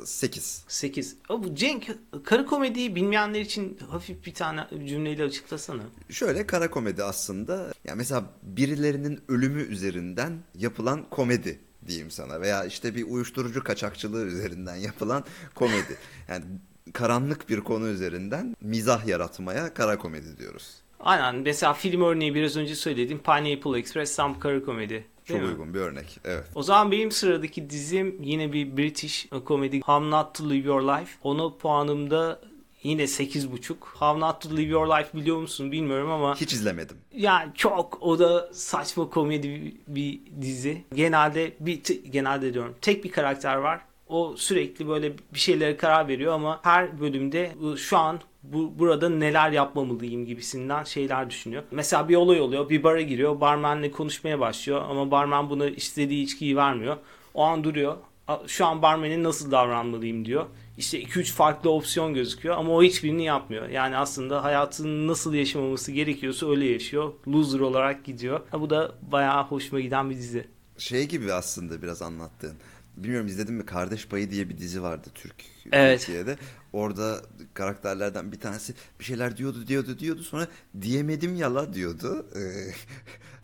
e, 0.03 0.05
8. 0.05 0.63
8. 0.67 1.15
Ama 1.29 1.43
bu 1.43 1.55
Cenk 1.55 1.97
kara 2.23 2.45
komediyi 2.45 2.95
bilmeyenler 2.95 3.41
için 3.41 3.77
hafif 3.89 4.25
bir 4.25 4.33
tane 4.33 4.67
cümleyle 4.87 5.23
açıklasana. 5.23 5.83
Şöyle 6.09 6.47
kara 6.47 6.69
komedi 6.69 7.03
aslında 7.03 7.73
ya 7.85 7.95
mesela 7.95 8.23
birilerinin 8.43 9.21
ölümü 9.27 9.61
üzerinden 9.61 10.39
yapılan 10.55 11.09
komedi 11.09 11.59
diyeyim 11.87 12.11
sana 12.11 12.41
veya 12.41 12.65
işte 12.65 12.95
bir 12.95 13.03
uyuşturucu 13.03 13.63
kaçakçılığı 13.63 14.25
üzerinden 14.25 14.75
yapılan 14.75 15.25
komedi. 15.55 15.97
Yani 16.27 16.45
karanlık 16.93 17.49
bir 17.49 17.59
konu 17.59 17.87
üzerinden 17.87 18.55
mizah 18.61 19.07
yaratmaya 19.07 19.73
kara 19.73 19.97
komedi 19.97 20.37
diyoruz. 20.37 20.73
Aynen 20.99 21.35
mesela 21.35 21.73
film 21.73 22.01
örneği 22.01 22.35
biraz 22.35 22.57
önce 22.57 22.75
söylediğim 22.75 23.19
Pineapple 23.23 23.79
Express 23.79 24.15
tam 24.15 24.39
kara 24.39 24.63
komedi. 24.65 25.05
Çok 25.25 25.37
Değil 25.37 25.41
mi? 25.49 25.53
uygun 25.53 25.73
bir 25.73 25.79
örnek. 25.79 26.19
Evet. 26.25 26.43
O 26.55 26.63
zaman 26.63 26.91
benim 26.91 27.11
sıradaki 27.11 27.69
dizim 27.69 28.17
yine 28.21 28.53
bir 28.53 28.77
British 28.77 29.27
komedi 29.45 29.81
How 29.81 30.09
Not 30.09 30.35
to 30.35 30.49
Live 30.49 30.67
Your 30.67 30.81
Life. 30.81 31.11
Ona 31.23 31.57
puanımda 31.57 32.39
yine 32.83 33.03
8.5. 33.03 33.73
How 33.81 34.19
Not 34.19 34.41
to 34.41 34.49
Live 34.49 34.61
Your 34.71 34.87
Life 34.87 35.17
biliyor 35.17 35.37
musun 35.37 35.71
bilmiyorum 35.71 36.11
ama 36.11 36.35
Hiç 36.35 36.53
izlemedim. 36.53 36.97
yani 37.15 37.51
çok 37.55 37.97
o 38.01 38.19
da 38.19 38.49
saçma 38.53 39.09
komedi 39.09 39.49
bir, 39.49 39.73
bir 39.95 40.19
dizi. 40.41 40.83
Genelde 40.93 41.53
bir 41.59 41.81
genelde 42.11 42.53
diyorum 42.53 42.75
tek 42.81 43.03
bir 43.03 43.11
karakter 43.11 43.55
var. 43.55 43.81
O 44.13 44.35
sürekli 44.37 44.87
böyle 44.87 45.13
bir 45.33 45.39
şeylere 45.39 45.77
karar 45.77 46.07
veriyor 46.07 46.33
ama 46.33 46.59
her 46.63 46.99
bölümde 46.99 47.51
şu 47.77 47.97
an 47.97 48.19
bu 48.43 48.79
burada 48.79 49.09
neler 49.09 49.51
yapmamalıyım 49.51 50.25
gibisinden 50.25 50.83
şeyler 50.83 51.29
düşünüyor. 51.29 51.63
Mesela 51.71 52.09
bir 52.09 52.15
olay 52.15 52.41
oluyor. 52.41 52.69
Bir 52.69 52.83
bara 52.83 53.01
giriyor. 53.01 53.41
Barmenle 53.41 53.91
konuşmaya 53.91 54.39
başlıyor 54.39 54.81
ama 54.89 55.11
barmen 55.11 55.49
buna 55.49 55.65
istediği 55.69 56.23
içkiyi 56.23 56.55
vermiyor. 56.57 56.97
O 57.33 57.43
an 57.43 57.63
duruyor. 57.63 57.97
"A- 58.27 58.47
Şu 58.47 58.65
an 58.65 58.81
barmenin 58.81 59.23
nasıl 59.23 59.51
davranmalıyım 59.51 60.25
diyor. 60.25 60.45
İşte 60.77 60.99
2-3 61.01 61.31
farklı 61.33 61.69
opsiyon 61.71 62.13
gözüküyor 62.13 62.55
ama 62.57 62.73
o 62.75 62.83
hiçbirini 62.83 63.23
yapmıyor. 63.25 63.69
Yani 63.69 63.97
aslında 63.97 64.43
hayatını 64.43 65.07
nasıl 65.07 65.33
yaşamaması 65.33 65.91
gerekiyorsa 65.91 66.49
öyle 66.49 66.65
yaşıyor. 66.65 67.13
Loser 67.27 67.59
olarak 67.59 68.05
gidiyor. 68.05 68.39
Ha, 68.51 68.61
bu 68.61 68.69
da 68.69 68.91
bayağı 69.11 69.43
hoşuma 69.43 69.79
giden 69.79 70.09
bir 70.09 70.15
dizi. 70.15 70.47
Şey 70.77 71.07
gibi 71.07 71.33
aslında 71.33 71.81
biraz 71.81 72.01
anlattığın. 72.01 72.53
Bilmiyorum 72.97 73.27
izledin 73.27 73.55
mi? 73.55 73.65
Kardeş 73.65 74.07
Payı 74.07 74.31
diye 74.31 74.49
bir 74.49 74.57
dizi 74.57 74.83
vardı 74.83 75.09
Türk 75.15 75.35
Evet. 75.71 75.99
Türkiye'de. 75.99 76.37
Orada 76.73 77.21
karakterlerden 77.53 78.31
bir 78.31 78.39
tanesi 78.39 78.73
bir 78.99 79.05
şeyler 79.05 79.37
diyordu 79.37 79.67
diyordu 79.67 79.99
diyordu 79.99 80.23
sonra 80.23 80.47
diyemedim 80.81 81.35
yala 81.35 81.73
diyordu. 81.73 82.25
Ee, 82.35 82.71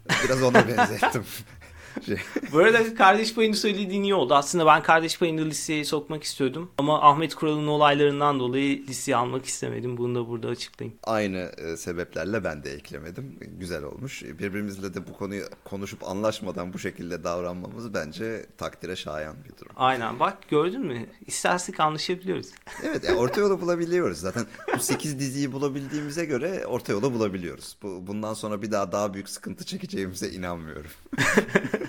biraz 0.24 0.44
ona 0.44 0.68
benzettim. 0.68 1.24
Şey, 2.06 2.18
Bu 2.54 2.58
arada 2.58 2.96
kardeş 2.96 3.34
payını 3.36 3.56
söylediğin 3.56 4.04
iyi 4.04 4.14
oldu. 4.14 4.36
Aslında 4.36 4.66
ben 4.66 4.84
kardeş 4.84 5.20
payını 5.20 5.46
listeye 5.46 5.86
sokmak 5.86 6.24
istiyordum. 6.24 6.72
Ama 6.78 7.02
Ahmet 7.10 7.36
Kural'ın 7.36 7.68
olaylarından 7.68 8.40
dolayı 8.40 8.88
listeye 8.88 9.16
almak 9.18 9.46
istemedim. 9.46 9.98
Bunu 9.98 10.16
da 10.16 10.28
burada 10.30 10.48
açıklayayım. 10.48 11.00
aynı 11.04 11.38
e, 11.38 11.78
sebeplerle 11.78 12.44
ben 12.44 12.64
de 12.64 12.72
eklemedim. 12.74 13.38
Güzel 13.60 13.84
olmuş. 13.84 14.24
Birbirimizle 14.24 14.94
de 14.94 15.08
bu 15.08 15.14
konuyu 15.14 15.46
konuşup 15.66 16.04
anlaşmadan 16.04 16.74
bu 16.74 16.80
şekilde 16.80 17.24
davranmamız 17.24 17.94
bence 17.94 18.46
takdire 18.58 18.96
şayan 18.96 19.36
bir 19.44 19.58
durum. 19.58 19.72
Aynen 19.76 20.20
bak 20.20 20.38
gördün 20.50 20.86
mü? 20.86 21.06
İstersek 21.28 21.80
anlaşabiliyoruz. 21.80 22.48
Evet 22.84 23.04
yani 23.04 23.18
orta 23.20 23.42
yolu 23.42 23.62
bulabiliyoruz. 23.62 24.18
Zaten 24.18 24.46
bu 24.78 24.80
8 24.80 25.20
diziyi 25.20 25.52
bulabildiğimize 25.52 26.26
göre 26.26 26.66
orta 26.66 26.94
yolu 26.94 27.14
bulabiliyoruz. 27.14 27.78
Bu, 27.84 28.08
bundan 28.08 28.34
sonra 28.34 28.62
bir 28.62 28.72
daha 28.72 28.92
daha 28.92 29.14
büyük 29.14 29.30
sıkıntı 29.30 29.66
çekeceğimize 29.66 30.30
inanmıyorum. 30.30 30.92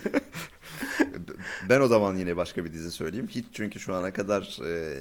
ben 1.71 1.81
o 1.81 1.89
zaman 1.89 2.17
yine 2.17 2.37
başka 2.37 2.65
bir 2.65 2.73
dizi 2.73 2.91
söyleyeyim. 2.91 3.29
Hiç 3.29 3.45
çünkü 3.53 3.81
şu 3.81 3.95
ana 3.95 4.13
kadar 4.13 4.59
e, 4.67 4.99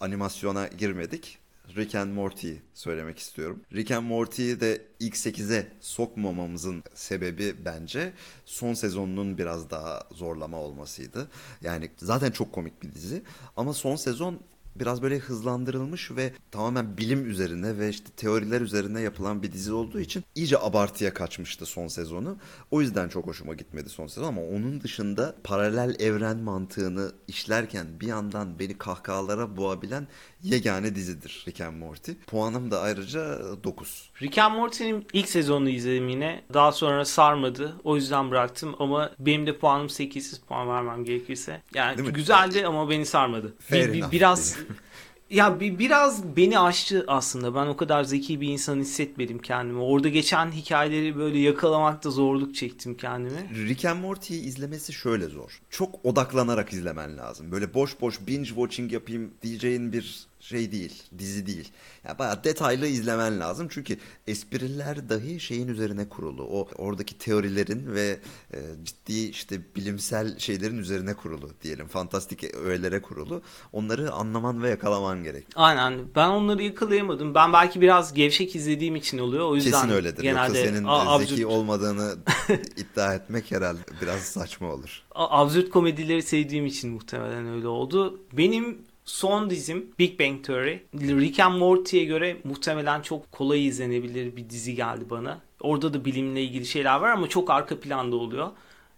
animasyona 0.00 0.66
girmedik. 0.66 1.38
Rick 1.76 1.94
and 1.94 2.12
Morty 2.12 2.52
söylemek 2.74 3.18
istiyorum. 3.18 3.60
Rick 3.72 3.90
and 3.90 4.06
Morty'yi 4.06 4.60
de 4.60 4.82
ilk 5.00 5.14
8'e 5.14 5.66
sokmamamızın 5.80 6.84
sebebi 6.94 7.54
bence 7.64 8.12
son 8.44 8.74
sezonunun 8.74 9.38
biraz 9.38 9.70
daha 9.70 10.02
zorlama 10.10 10.56
olmasıydı. 10.56 11.28
Yani 11.60 11.90
zaten 11.96 12.30
çok 12.30 12.52
komik 12.52 12.82
bir 12.82 12.92
dizi 12.92 13.22
ama 13.56 13.72
son 13.74 13.96
sezon 13.96 14.40
biraz 14.80 15.02
böyle 15.02 15.18
hızlandırılmış 15.18 16.10
ve 16.10 16.32
tamamen 16.50 16.96
bilim 16.96 17.30
üzerine 17.30 17.78
ve 17.78 17.88
işte 17.88 18.10
teoriler 18.16 18.60
üzerine 18.60 19.00
yapılan 19.00 19.42
bir 19.42 19.52
dizi 19.52 19.72
olduğu 19.72 20.00
için 20.00 20.24
iyice 20.34 20.58
abartıya 20.58 21.14
kaçmıştı 21.14 21.66
son 21.66 21.88
sezonu. 21.88 22.36
O 22.70 22.80
yüzden 22.80 23.08
çok 23.08 23.26
hoşuma 23.26 23.54
gitmedi 23.54 23.88
son 23.88 24.06
sezon 24.06 24.28
ama 24.28 24.42
onun 24.42 24.80
dışında 24.80 25.34
paralel 25.44 25.96
evren 26.00 26.36
mantığını 26.38 27.12
işlerken 27.28 27.86
bir 28.00 28.06
yandan 28.06 28.58
beni 28.58 28.78
kahkahalara 28.78 29.56
boğabilen 29.56 30.08
yegane 30.42 30.94
dizidir 30.94 31.44
Rick 31.48 31.60
and 31.60 31.76
Morty. 31.76 32.12
Puanım 32.26 32.70
da 32.70 32.80
ayrıca 32.80 33.38
9. 33.64 34.10
Rick 34.22 34.38
and 34.38 34.54
Morty'nin 34.56 35.06
ilk 35.12 35.28
sezonunu 35.28 35.68
izledim 35.68 36.08
yine. 36.08 36.44
Daha 36.54 36.72
sonra 36.72 37.04
sarmadı. 37.04 37.76
O 37.84 37.96
yüzden 37.96 38.30
bıraktım 38.30 38.74
ama 38.78 39.10
benim 39.18 39.46
de 39.46 39.58
puanım 39.58 39.88
8 39.90 40.38
puan 40.38 40.68
vermem 40.68 41.04
gerekirse. 41.04 41.62
Yani 41.74 42.12
güzeldi 42.12 42.66
ama 42.66 42.90
beni 42.90 43.06
sarmadı. 43.06 43.54
Fair 43.60 43.88
Bir- 43.88 43.92
bir- 43.92 44.10
biraz 44.10 44.56
ya 45.30 45.60
bir, 45.60 45.78
biraz 45.78 46.36
beni 46.36 46.58
aştı 46.58 47.04
aslında. 47.08 47.54
Ben 47.54 47.66
o 47.66 47.76
kadar 47.76 48.04
zeki 48.04 48.40
bir 48.40 48.48
insan 48.48 48.76
hissetmedim 48.80 49.38
kendimi. 49.38 49.80
Orada 49.80 50.08
geçen 50.08 50.52
hikayeleri 50.52 51.16
böyle 51.16 51.38
yakalamakta 51.38 52.10
zorluk 52.10 52.54
çektim 52.54 52.96
kendimi. 52.96 53.68
Rick 53.68 53.84
and 53.84 54.00
Morty'yi 54.00 54.42
izlemesi 54.42 54.92
şöyle 54.92 55.26
zor. 55.26 55.60
Çok 55.70 56.04
odaklanarak 56.04 56.72
izlemen 56.72 57.18
lazım. 57.18 57.52
Böyle 57.52 57.74
boş 57.74 58.00
boş 58.00 58.26
binge 58.26 58.48
watching 58.48 58.92
yapayım 58.92 59.30
diyeceğin 59.42 59.92
bir 59.92 60.27
şey 60.40 60.72
değil, 60.72 61.02
dizi 61.18 61.46
değil. 61.46 61.68
Yani 62.04 62.18
bayağı 62.18 62.44
detaylı 62.44 62.86
izlemen 62.86 63.40
lazım. 63.40 63.68
Çünkü 63.70 63.96
espriler 64.26 65.08
dahi 65.08 65.40
şeyin 65.40 65.68
üzerine 65.68 66.08
kurulu. 66.08 66.42
O 66.44 66.68
oradaki 66.76 67.18
teorilerin 67.18 67.94
ve 67.94 68.18
e, 68.54 68.58
ciddi 68.84 69.12
işte 69.28 69.60
bilimsel 69.76 70.38
şeylerin 70.38 70.78
üzerine 70.78 71.14
kurulu 71.14 71.50
diyelim. 71.62 71.88
Fantastik 71.88 72.54
öğelere 72.54 73.02
kurulu. 73.02 73.42
Onları 73.72 74.12
anlaman 74.12 74.62
ve 74.62 74.68
yakalaman 74.70 75.22
gerek. 75.24 75.46
Aynen. 75.54 75.98
Ben 76.16 76.28
onları 76.28 76.62
yakalayamadım. 76.62 77.34
Ben 77.34 77.52
belki 77.52 77.80
biraz 77.80 78.14
gevşek 78.14 78.56
izlediğim 78.56 78.96
için 78.96 79.18
oluyor. 79.18 79.48
O 79.50 79.54
yüzden 79.56 79.70
Kesin 79.72 79.88
öyledir. 79.88 80.22
genelde 80.22 80.58
Yoksa 80.58 80.72
senin 80.74 80.84
a- 80.84 81.18
zeki 81.18 81.32
absürt- 81.34 81.44
olmadığını 81.44 82.16
iddia 82.76 83.14
etmek 83.14 83.50
herhalde 83.50 83.80
biraz 84.02 84.20
saçma 84.20 84.72
olur. 84.72 85.02
A- 85.14 85.40
absürt 85.40 85.70
komedileri 85.70 86.22
sevdiğim 86.22 86.66
için 86.66 86.90
muhtemelen 86.90 87.48
öyle 87.48 87.68
oldu. 87.68 88.20
Benim 88.32 88.78
son 89.08 89.50
dizim 89.50 89.86
Big 89.98 90.20
Bang 90.20 90.44
Theory. 90.44 90.78
Rick 90.94 91.40
and 91.40 91.58
Morty'ye 91.58 92.04
göre 92.04 92.36
muhtemelen 92.44 93.02
çok 93.02 93.32
kolay 93.32 93.66
izlenebilir 93.66 94.36
bir 94.36 94.50
dizi 94.50 94.74
geldi 94.74 95.10
bana. 95.10 95.40
Orada 95.60 95.94
da 95.94 96.04
bilimle 96.04 96.42
ilgili 96.42 96.66
şeyler 96.66 97.00
var 97.00 97.10
ama 97.10 97.28
çok 97.28 97.50
arka 97.50 97.80
planda 97.80 98.16
oluyor. 98.16 98.50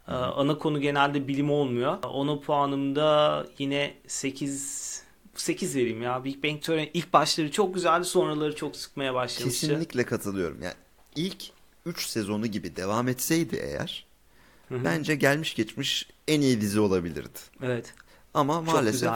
Ee, 0.09 0.12
ana 0.12 0.59
konu 0.59 0.81
genelde 0.81 1.29
bilim 1.29 1.50
olmuyor. 1.50 1.99
Ona 2.05 2.40
puanımda 2.40 3.47
yine 3.59 3.95
8 4.07 5.02
8 5.35 5.76
vereyim 5.76 6.02
ya. 6.02 6.25
Big 6.25 6.45
Bang 6.45 6.62
Theory 6.62 6.90
ilk 6.95 7.12
başları 7.12 7.50
çok 7.50 7.75
güzeldi, 7.75 8.05
sonraları 8.05 8.57
çok 8.57 8.76
sıkmaya 8.76 9.14
başlamıştı. 9.14 9.67
Kesinlikle 9.67 10.05
katılıyorum. 10.05 10.62
Yani 10.62 10.75
ilk 11.17 11.45
3 11.87 12.07
sezonu 12.07 12.47
gibi 12.47 12.76
devam 12.76 13.09
etseydi 13.09 13.57
eğer 13.57 14.07
bence 14.71 15.14
gelmiş 15.14 15.55
geçmiş 15.55 16.09
en 16.29 16.40
iyi 16.40 16.61
dizi 16.61 16.81
olabilirdi. 16.81 17.38
Evet. 17.62 17.95
Ama 18.35 18.62
maalesef. 18.62 19.11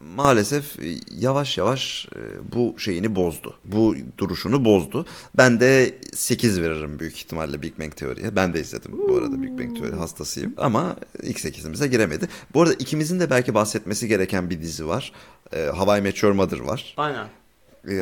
Maalesef 0.00 0.78
e, 0.82 0.98
yavaş 1.18 1.58
yavaş 1.58 2.08
e, 2.16 2.20
bu 2.52 2.78
şeyini 2.78 3.16
bozdu. 3.16 3.54
Bu 3.64 3.94
duruşunu 4.18 4.64
bozdu. 4.64 5.06
Ben 5.36 5.60
de 5.60 5.98
8 6.14 6.60
veririm 6.60 6.98
büyük 6.98 7.16
ihtimalle 7.16 7.62
Big 7.62 7.78
Bang 7.78 7.96
Theory'ye. 7.96 8.36
Ben 8.36 8.54
de 8.54 8.60
izledim 8.60 8.92
bu 9.08 9.16
arada 9.16 9.42
Big 9.42 9.58
Bang 9.58 9.78
Theory 9.78 9.96
hastasıyım. 9.96 10.54
Ama 10.56 10.96
ilk 11.22 11.38
8'imize 11.38 11.86
giremedi. 11.86 12.28
Bu 12.54 12.62
arada 12.62 12.74
ikimizin 12.74 13.20
de 13.20 13.30
belki 13.30 13.54
bahsetmesi 13.54 14.08
gereken 14.08 14.50
bir 14.50 14.60
dizi 14.60 14.86
var. 14.86 15.12
E, 15.52 15.60
Hawaii 15.64 16.02
Met 16.02 16.22
Your 16.22 16.32
Mother 16.32 16.58
var. 16.58 16.94
Aynen. 16.96 17.26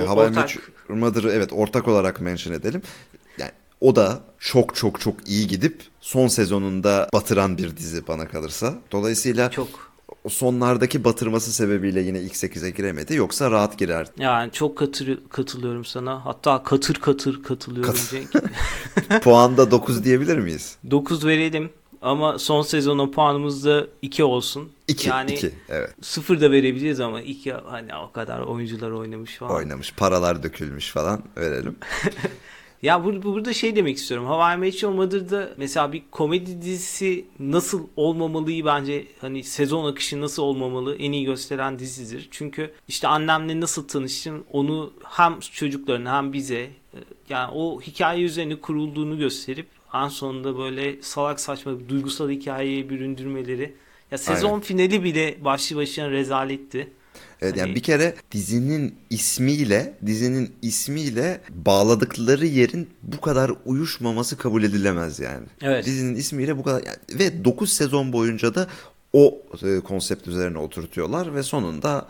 Hawaii 0.07 0.29
ortak. 0.29 0.37
Met 0.37 0.59
Your 0.88 0.99
Mother'ı 0.99 1.33
evet 1.33 1.53
ortak 1.53 1.88
olarak 1.88 2.21
mention 2.21 2.55
edelim. 2.55 2.83
Yani 3.38 3.53
o 3.81 3.97
da 3.97 4.21
çok 4.38 4.76
çok 4.76 5.00
çok 5.00 5.29
iyi 5.29 5.47
gidip 5.47 5.83
son 6.00 6.29
sezonunda 6.29 7.09
batıran 7.14 7.59
bir 7.59 7.76
dizi 7.76 8.09
bana 8.09 8.29
kalırsa. 8.29 8.75
Dolayısıyla 8.93 9.50
Çok 9.50 9.93
o 10.25 10.28
sonlardaki 10.28 11.04
batırması 11.04 11.53
sebebiyle 11.53 12.01
yine 12.01 12.20
ilk 12.20 12.33
8'e 12.33 12.70
giremedi. 12.70 13.14
Yoksa 13.14 13.51
rahat 13.51 13.79
girerdi. 13.79 14.11
Yani 14.18 14.53
çok 14.53 14.79
katır, 14.79 15.18
katılıyorum 15.31 15.85
sana. 15.85 16.25
Hatta 16.25 16.62
katır 16.62 16.94
katır 16.94 17.42
katılıyorum 17.42 17.94
Cenk. 18.11 18.31
Puanda 19.22 19.70
9 19.70 20.05
diyebilir 20.05 20.38
miyiz? 20.38 20.77
9 20.90 21.27
verelim 21.27 21.70
ama 22.03 22.38
son 22.38 22.62
sezona 22.62 23.11
puanımız 23.11 23.64
da 23.64 23.87
2 24.03 24.25
olsun. 24.25 24.72
2. 24.88 25.09
yani 25.09 25.33
2. 25.33 25.51
Evet. 25.68 25.90
0 26.03 26.40
da 26.40 26.51
verebiliriz 26.51 27.01
ama 27.01 27.20
2 27.20 27.53
hani 27.53 27.96
o 27.96 28.12
kadar 28.12 28.40
oyuncular 28.40 28.90
oynamış 28.90 29.37
falan. 29.37 29.55
Oynamış. 29.55 29.94
Paralar 29.94 30.42
dökülmüş 30.42 30.90
falan 30.90 31.22
verelim. 31.37 31.77
Ya 32.85 33.05
bur- 33.05 33.23
burada 33.23 33.53
şey 33.53 33.77
demek 33.77 33.97
istiyorum. 33.97 34.27
Hawaii 34.27 34.59
Met 34.59 34.83
Your 34.83 34.92
Mother'da 34.94 35.51
mesela 35.57 35.92
bir 35.92 36.03
komedi 36.11 36.62
dizisi 36.62 37.25
nasıl 37.38 37.87
olmamalıyı 37.97 38.64
bence 38.64 39.07
hani 39.20 39.44
sezon 39.44 39.85
akışı 39.90 40.20
nasıl 40.20 40.42
olmamalı 40.42 40.97
en 40.97 41.12
iyi 41.12 41.25
gösteren 41.25 41.79
dizidir. 41.79 42.29
Çünkü 42.31 42.73
işte 42.88 43.09
annemle 43.09 43.61
nasıl 43.61 43.88
tanıştım 43.88 44.44
onu 44.53 44.92
hem 45.05 45.40
çocuklarına 45.40 46.16
hem 46.16 46.33
bize 46.33 46.61
e, 46.61 46.70
yani 47.29 47.51
o 47.55 47.81
hikaye 47.81 48.23
üzerine 48.25 48.61
kurulduğunu 48.61 49.18
gösterip 49.18 49.66
en 49.94 50.09
sonunda 50.09 50.59
böyle 50.59 51.03
salak 51.03 51.40
saçma 51.40 51.88
duygusal 51.88 52.31
hikayeye 52.31 52.90
büründürmeleri. 52.90 53.75
Ya 54.11 54.18
sezon 54.18 54.49
Aynen. 54.49 54.61
finali 54.61 55.05
bile 55.05 55.37
başlı 55.44 55.77
başına 55.77 56.11
rezaletti. 56.11 56.90
Evet 57.42 57.57
yani 57.57 57.66
Hani- 57.66 57.75
bir 57.75 57.83
kere 57.83 58.14
dizinin 58.33 58.94
ismiyle 59.11 59.94
dizinin 60.07 60.53
ismiyle 60.62 61.40
bağladıkları 61.51 62.47
yerin 62.47 62.88
bu 63.03 63.20
kadar 63.20 63.53
uyuşmaması 63.64 64.37
kabul 64.37 64.62
edilemez 64.62 65.20
yani. 65.20 65.47
Evet. 65.62 65.87
Dizinin 65.87 66.14
ismiyle 66.14 66.59
bu 66.59 66.62
kadar 66.62 66.83
yani, 66.87 67.18
ve 67.18 67.44
9 67.44 67.73
sezon 67.73 68.12
boyunca 68.12 68.55
da 68.55 68.66
o 69.12 69.42
e, 69.62 69.81
konsept 69.81 70.29
üzerine 70.29 70.59
oturtuyorlar 70.59 71.35
ve 71.35 71.42
sonunda 71.42 72.07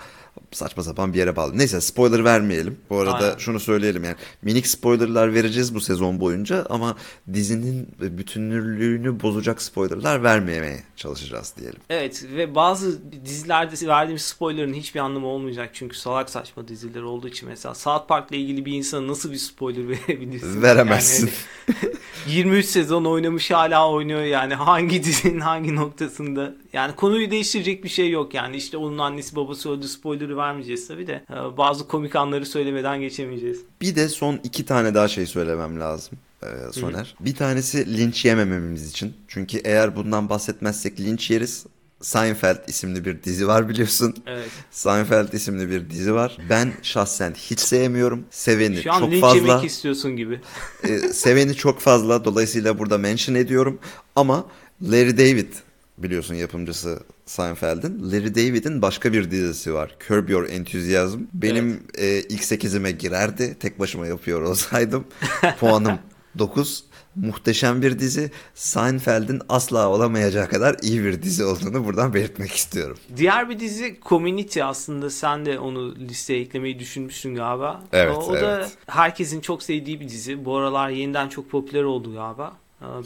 saçma 0.52 0.82
sapan 0.82 1.12
bir 1.12 1.18
yere 1.18 1.36
bağlı. 1.36 1.58
Neyse 1.58 1.80
spoiler 1.80 2.24
vermeyelim. 2.24 2.78
Bu 2.90 2.98
arada 2.98 3.24
Aynen. 3.24 3.38
şunu 3.38 3.60
söyleyelim 3.60 4.04
yani 4.04 4.16
minik 4.42 4.66
spoilerlar 4.66 5.34
vereceğiz 5.34 5.74
bu 5.74 5.80
sezon 5.80 6.20
boyunca 6.20 6.66
ama 6.70 6.96
dizinin 7.32 7.88
bütünlüğünü 8.00 9.22
bozacak 9.22 9.62
spoilerlar 9.62 10.22
vermemeye 10.22 10.82
çalışacağız 10.96 11.54
diyelim. 11.60 11.80
Evet 11.90 12.24
ve 12.36 12.54
bazı 12.54 13.00
dizilerde 13.24 13.86
verdiğim 13.88 14.18
spoilerın 14.18 14.74
hiçbir 14.74 15.00
anlamı 15.00 15.26
olmayacak 15.26 15.70
çünkü 15.72 15.98
salak 15.98 16.30
saçma 16.30 16.68
diziler 16.68 17.02
olduğu 17.02 17.28
için 17.28 17.48
mesela 17.48 17.74
South 17.74 18.08
Park'la 18.08 18.36
ilgili 18.36 18.64
bir 18.64 18.72
insana 18.72 19.06
nasıl 19.06 19.32
bir 19.32 19.36
spoiler 19.36 19.88
verebilirsin? 20.08 20.62
Veremezsin. 20.62 21.26
Yani 21.26 21.76
hani 21.82 21.94
23 22.26 22.66
sezon 22.66 23.04
oynamış 23.04 23.50
hala 23.50 23.90
oynuyor 23.90 24.22
yani 24.22 24.54
hangi 24.54 25.04
dizinin 25.04 25.40
hangi 25.40 25.76
noktasında 25.76 26.54
yani 26.72 26.94
konuyu 26.96 27.30
değiştirecek 27.30 27.84
bir 27.84 27.88
şey 27.88 28.10
yok 28.10 28.34
yani 28.34 28.56
işte 28.56 28.76
onun 28.76 28.98
annesi 28.98 29.36
babası 29.36 29.70
öldü 29.70 29.88
spoiler'ı 30.24 30.36
vermeyeceğiz 30.36 30.88
tabi 30.88 31.06
de 31.06 31.24
Ee, 31.30 31.56
bazı 31.56 31.88
komik 31.88 32.16
anları 32.16 32.46
söylemeden 32.46 33.00
geçemeyeceğiz. 33.00 33.60
Bir 33.80 33.96
de 33.96 34.08
son 34.08 34.40
iki 34.44 34.64
tane 34.66 34.94
daha 34.94 35.08
şey 35.08 35.26
söylemem 35.26 35.80
lazım. 35.80 36.18
e, 36.42 36.72
Soner. 36.72 37.14
Bir 37.20 37.34
tanesi 37.34 37.98
linç 37.98 38.24
yemememiz 38.24 38.90
için. 38.90 39.12
Çünkü 39.28 39.58
eğer 39.64 39.96
bundan 39.96 40.28
bahsetmezsek 40.28 41.00
linç 41.00 41.30
yeriz. 41.30 41.66
Seinfeld 42.00 42.68
isimli 42.68 43.04
bir 43.04 43.22
dizi 43.22 43.46
var 43.48 43.68
biliyorsun. 43.68 44.14
Evet. 44.26 44.48
Seinfeld 44.70 45.32
isimli 45.32 45.70
bir 45.70 45.90
dizi 45.90 46.14
var. 46.14 46.38
Ben 46.50 46.72
şahsen 46.82 47.34
hiç 47.34 47.60
sevmiyorum. 47.60 48.24
Seveni 48.30 48.82
Şu 48.82 48.92
an 48.92 49.00
çok 49.00 49.20
fazla. 49.20 49.36
yemek 49.38 49.64
istiyorsun 49.64 50.16
gibi. 50.16 50.40
e, 50.82 50.98
seveni 50.98 51.54
çok 51.54 51.80
fazla. 51.80 52.24
Dolayısıyla 52.24 52.78
burada 52.78 52.98
mention 52.98 53.34
ediyorum. 53.34 53.78
Ama 54.16 54.46
Larry 54.82 55.18
David 55.18 55.52
biliyorsun 55.98 56.34
yapımcısı 56.34 56.98
Seinfeld'in. 57.26 58.12
Larry 58.12 58.34
David'in 58.34 58.82
başka 58.82 59.12
bir 59.12 59.30
dizisi 59.30 59.74
var. 59.74 59.96
Curb 60.08 60.28
Your 60.28 60.48
Enthusiasm. 60.48 61.20
Benim 61.34 61.82
e, 61.98 62.20
ilk 62.20 62.42
8'ime 62.42 62.90
girerdi. 62.90 63.56
Tek 63.60 63.78
başıma 63.78 64.06
yapıyor 64.06 64.42
olsaydım. 64.42 65.04
Puanım 65.60 65.98
9. 66.38 66.84
Muhteşem 67.16 67.82
bir 67.82 67.98
dizi. 67.98 68.30
Seinfeld'in 68.54 69.42
asla 69.48 69.88
olamayacağı 69.88 70.48
kadar 70.48 70.76
iyi 70.82 71.04
bir 71.04 71.22
dizi 71.22 71.44
olduğunu 71.44 71.84
buradan 71.84 72.14
belirtmek 72.14 72.52
istiyorum. 72.52 72.98
Diğer 73.16 73.48
bir 73.48 73.60
dizi 73.60 74.00
Community 74.08 74.62
aslında 74.62 75.10
sen 75.10 75.46
de 75.46 75.58
onu 75.58 75.94
listeye 75.94 76.40
eklemeyi 76.40 76.78
düşünmüşsün 76.78 77.34
galiba. 77.34 77.82
Evet, 77.92 78.16
o, 78.16 78.20
o 78.20 78.34
da 78.34 78.56
evet. 78.56 78.70
herkesin 78.86 79.40
çok 79.40 79.62
sevdiği 79.62 80.00
bir 80.00 80.08
dizi. 80.08 80.44
Bu 80.44 80.56
aralar 80.56 80.88
yeniden 80.88 81.28
çok 81.28 81.50
popüler 81.50 81.82
oldu 81.82 82.14
galiba. 82.14 82.56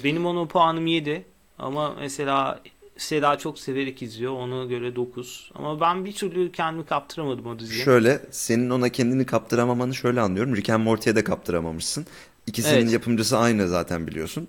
Benim 0.04 0.26
onun 0.26 0.46
puanım 0.46 0.86
7 0.86 1.24
ama 1.58 1.94
mesela 2.00 2.60
Seda 2.98 3.38
çok 3.38 3.58
severek 3.58 4.02
izliyor. 4.02 4.32
Ona 4.32 4.64
göre 4.64 4.96
9. 4.96 5.50
Ama 5.54 5.80
ben 5.80 6.04
bir 6.04 6.12
türlü 6.12 6.52
kendimi 6.52 6.86
kaptıramadım 6.86 7.46
o 7.46 7.58
diziye. 7.58 7.84
Şöyle 7.84 8.20
senin 8.30 8.70
ona 8.70 8.88
kendini 8.88 9.26
kaptıramamanı 9.26 9.94
şöyle 9.94 10.20
anlıyorum. 10.20 10.56
Rick 10.56 10.70
and 10.70 10.84
Morty'ye 10.84 11.16
de 11.16 11.24
kaptıramamışsın. 11.24 12.06
İkisinin 12.46 12.82
Evet. 12.82 12.92
yapımcısı 12.92 13.38
aynı 13.38 13.68
zaten 13.68 14.06
biliyorsun. 14.06 14.48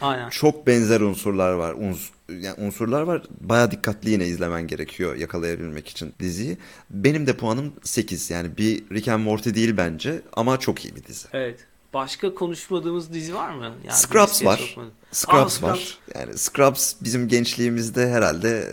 Aynen. 0.00 0.28
çok 0.28 0.66
benzer 0.66 1.00
unsurlar 1.00 1.52
var. 1.52 1.74
Uns, 1.74 2.08
yani 2.28 2.54
unsurlar 2.66 3.02
var. 3.02 3.22
Baya 3.40 3.70
dikkatli 3.70 4.10
yine 4.10 4.26
izlemen 4.26 4.66
gerekiyor 4.66 5.16
yakalayabilmek 5.16 5.88
için 5.88 6.12
diziyi. 6.20 6.56
Benim 6.90 7.26
de 7.26 7.36
puanım 7.36 7.72
8. 7.82 8.30
Yani 8.30 8.56
bir 8.58 8.84
Rick 8.92 9.08
and 9.08 9.24
Morty 9.24 9.54
değil 9.54 9.76
bence 9.76 10.20
ama 10.32 10.58
çok 10.60 10.84
iyi 10.84 10.96
bir 10.96 11.04
dizi. 11.04 11.28
Evet. 11.32 11.66
Başka 11.94 12.34
konuşmadığımız 12.34 13.12
dizi 13.12 13.34
var 13.34 13.50
mı? 13.50 13.74
Yani 13.84 13.96
Scrubs 13.96 14.44
var. 14.44 14.56
sokmadım. 14.56 14.92
Scrubs 15.12 15.62
Aa, 15.62 15.66
var. 15.66 15.98
Yani 16.14 16.38
Scrubs 16.38 16.94
bizim 17.00 17.28
gençliğimizde 17.28 18.10
herhalde 18.10 18.68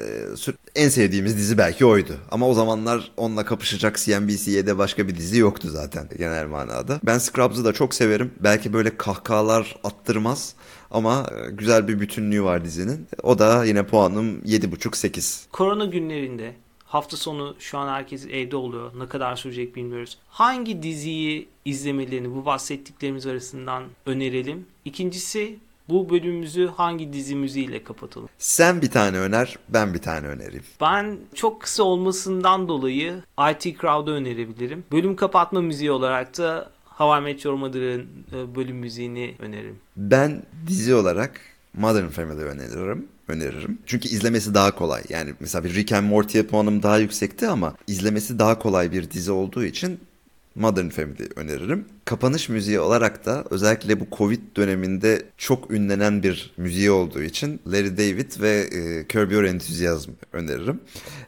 e, 0.75 0.83
en 0.83 0.89
sevdiğimiz 0.89 1.37
dizi 1.37 1.57
belki 1.57 1.85
oydu. 1.85 2.17
Ama 2.31 2.47
o 2.47 2.53
zamanlar 2.53 3.11
onunla 3.17 3.45
kapışacak 3.45 3.97
CNBC'de 3.97 4.77
başka 4.77 5.07
bir 5.07 5.15
dizi 5.17 5.37
yoktu 5.37 5.67
zaten 5.71 6.09
genel 6.17 6.47
manada. 6.47 6.99
Ben 7.03 7.17
Scrubs'ı 7.17 7.65
da 7.65 7.73
çok 7.73 7.93
severim. 7.93 8.33
Belki 8.39 8.73
böyle 8.73 8.97
kahkahalar 8.97 9.75
attırmaz 9.83 10.53
ama 10.91 11.25
e, 11.31 11.51
güzel 11.51 11.87
bir 11.87 11.99
bütünlüğü 11.99 12.43
var 12.43 12.65
dizinin. 12.65 13.07
O 13.23 13.39
da 13.39 13.65
yine 13.65 13.85
puanım 13.85 14.39
7,5-8. 14.39 15.49
Korona 15.51 15.85
günlerinde 15.85 16.55
hafta 16.87 17.17
sonu 17.17 17.55
şu 17.59 17.77
an 17.77 17.87
herkes 17.87 18.25
evde 18.25 18.55
oluyor. 18.55 18.91
Ne 18.99 19.07
kadar 19.07 19.35
sürecek 19.35 19.75
bilmiyoruz. 19.75 20.17
Hangi 20.29 20.83
diziyi 20.83 21.47
izlemelerini 21.65 22.35
bu 22.35 22.45
bahsettiklerimiz 22.45 23.27
arasından 23.27 23.83
önerelim? 24.05 24.65
İkincisi 24.85 25.59
bu 25.89 26.09
bölümümüzü 26.09 26.67
hangi 26.67 27.13
dizi 27.13 27.35
müziğiyle 27.35 27.83
kapatalım? 27.83 28.29
Sen 28.37 28.81
bir 28.81 28.91
tane 28.91 29.17
öner, 29.17 29.57
ben 29.69 29.93
bir 29.93 29.99
tane 29.99 30.27
önereyim. 30.27 30.63
Ben 30.81 31.17
çok 31.35 31.61
kısa 31.61 31.83
olmasından 31.83 32.67
dolayı 32.67 33.23
IT 33.51 33.63
Crowd'u 33.81 34.11
önerebilirim. 34.11 34.83
Bölüm 34.91 35.15
kapatma 35.15 35.61
müziği 35.61 35.91
olarak 35.91 36.37
da 36.37 36.71
How 36.85 37.19
I 37.19 37.21
Met 37.21 37.45
Your 37.45 37.55
Mother'ın 37.55 38.07
e, 38.33 38.55
bölüm 38.55 38.77
müziğini 38.77 39.35
öneririm. 39.39 39.79
Ben 39.97 40.43
dizi 40.67 40.95
olarak 40.95 41.41
Modern 41.73 42.07
Family 42.07 42.43
öneririm. 42.43 43.07
Öneririm. 43.27 43.77
Çünkü 43.85 44.09
izlemesi 44.09 44.53
daha 44.53 44.75
kolay. 44.75 45.03
Yani 45.09 45.33
mesela 45.39 45.63
bir 45.63 45.75
Rick 45.75 45.91
and 45.91 46.07
Morty'ye 46.09 46.43
puanım 46.43 46.83
daha 46.83 46.97
yüksekti 46.97 47.47
ama 47.47 47.75
izlemesi 47.87 48.39
daha 48.39 48.59
kolay 48.59 48.91
bir 48.91 49.11
dizi 49.11 49.31
olduğu 49.31 49.63
için 49.63 49.99
Modern 50.57 50.89
Family 50.89 51.29
öneririm. 51.35 51.85
Kapanış 52.05 52.49
müziği 52.49 52.79
olarak 52.79 53.25
da 53.25 53.43
özellikle 53.49 53.99
bu 53.99 54.07
Covid 54.17 54.39
döneminde 54.55 55.25
çok 55.37 55.71
ünlenen 55.71 56.23
bir 56.23 56.53
müziği 56.57 56.91
olduğu 56.91 57.21
için 57.21 57.59
Larry 57.67 57.97
David 57.97 58.41
ve 58.41 58.69
e, 58.71 59.07
Curb 59.09 59.31
Your 59.31 59.43
Enthusiasm 59.43 60.11
öneririm. 60.33 60.79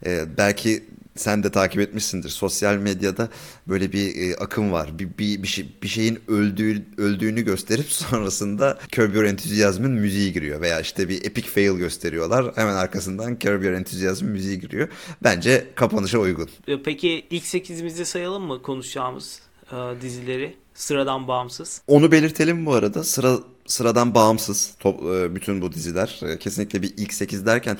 E, 0.06 0.26
belki 0.38 0.84
sen 1.20 1.44
de 1.44 1.50
takip 1.50 1.82
etmişsindir. 1.82 2.30
Sosyal 2.30 2.76
medyada 2.76 3.30
böyle 3.68 3.92
bir 3.92 4.16
e, 4.16 4.36
akım 4.36 4.72
var. 4.72 5.00
Bir, 5.00 5.08
bir, 5.18 5.44
bir, 5.44 5.48
şey, 5.48 5.70
bir 5.84 5.88
şeyin 5.88 6.20
öldüğü, 6.28 6.86
öldüğünü 6.98 7.42
gösterip 7.42 7.86
sonrasında 7.92 8.80
Curb 8.92 9.16
Your 9.16 9.24
Enthusiasm'ın 9.24 9.92
müziği 9.92 10.34
giriyor. 10.34 10.62
Veya 10.62 10.80
işte 10.80 11.10
bir 11.10 11.26
epic 11.26 11.48
fail 11.48 11.78
gösteriyorlar. 11.78 12.52
Hemen 12.56 12.76
arkasından 12.76 13.40
Curb 13.40 13.64
Your 13.64 13.74
Enthusiasm 13.74 14.26
müziği 14.26 14.60
giriyor. 14.60 14.88
Bence 15.24 15.68
kapanışa 15.76 16.18
uygun. 16.20 16.50
E, 16.68 16.84
Peki 16.84 17.26
ilk 17.30 17.44
8'imizde 17.44 18.06
sayalım 18.06 18.44
mı 18.44 18.62
konuşacağımız 18.62 19.40
e, 19.72 20.02
dizileri? 20.02 20.56
Sıradan 20.74 21.28
bağımsız. 21.28 21.82
Onu 21.88 22.12
belirtelim 22.12 22.66
bu 22.66 22.74
arada. 22.74 23.04
Sıra 23.04 23.38
sıradan 23.68 24.16
bağımsız 24.16 24.74
top, 24.80 25.04
e, 25.04 25.36
bütün 25.36 25.62
bu 25.62 25.72
diziler. 25.72 26.20
E, 26.26 26.40
Kesinlikle 26.40 26.82
bir 26.82 26.94
ilk 26.98 27.14
8 27.14 27.46
derken 27.46 27.78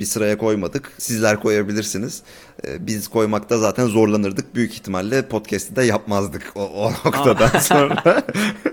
bir 0.00 0.04
sıraya 0.04 0.38
koymadık. 0.38 0.92
Sizler 0.98 1.40
koyabilirsiniz. 1.40 2.22
E, 2.66 2.86
Biz 2.86 3.08
koymakta 3.08 3.58
zaten 3.58 3.86
zorlanırdık. 3.86 4.54
Büyük 4.54 4.72
ihtimalle 4.74 5.28
podcast'i 5.28 5.76
de 5.76 5.82
yapmazdık 5.82 6.52
o, 6.54 6.60
o 6.62 6.90
noktadan 6.90 7.58
sonra. 7.58 8.22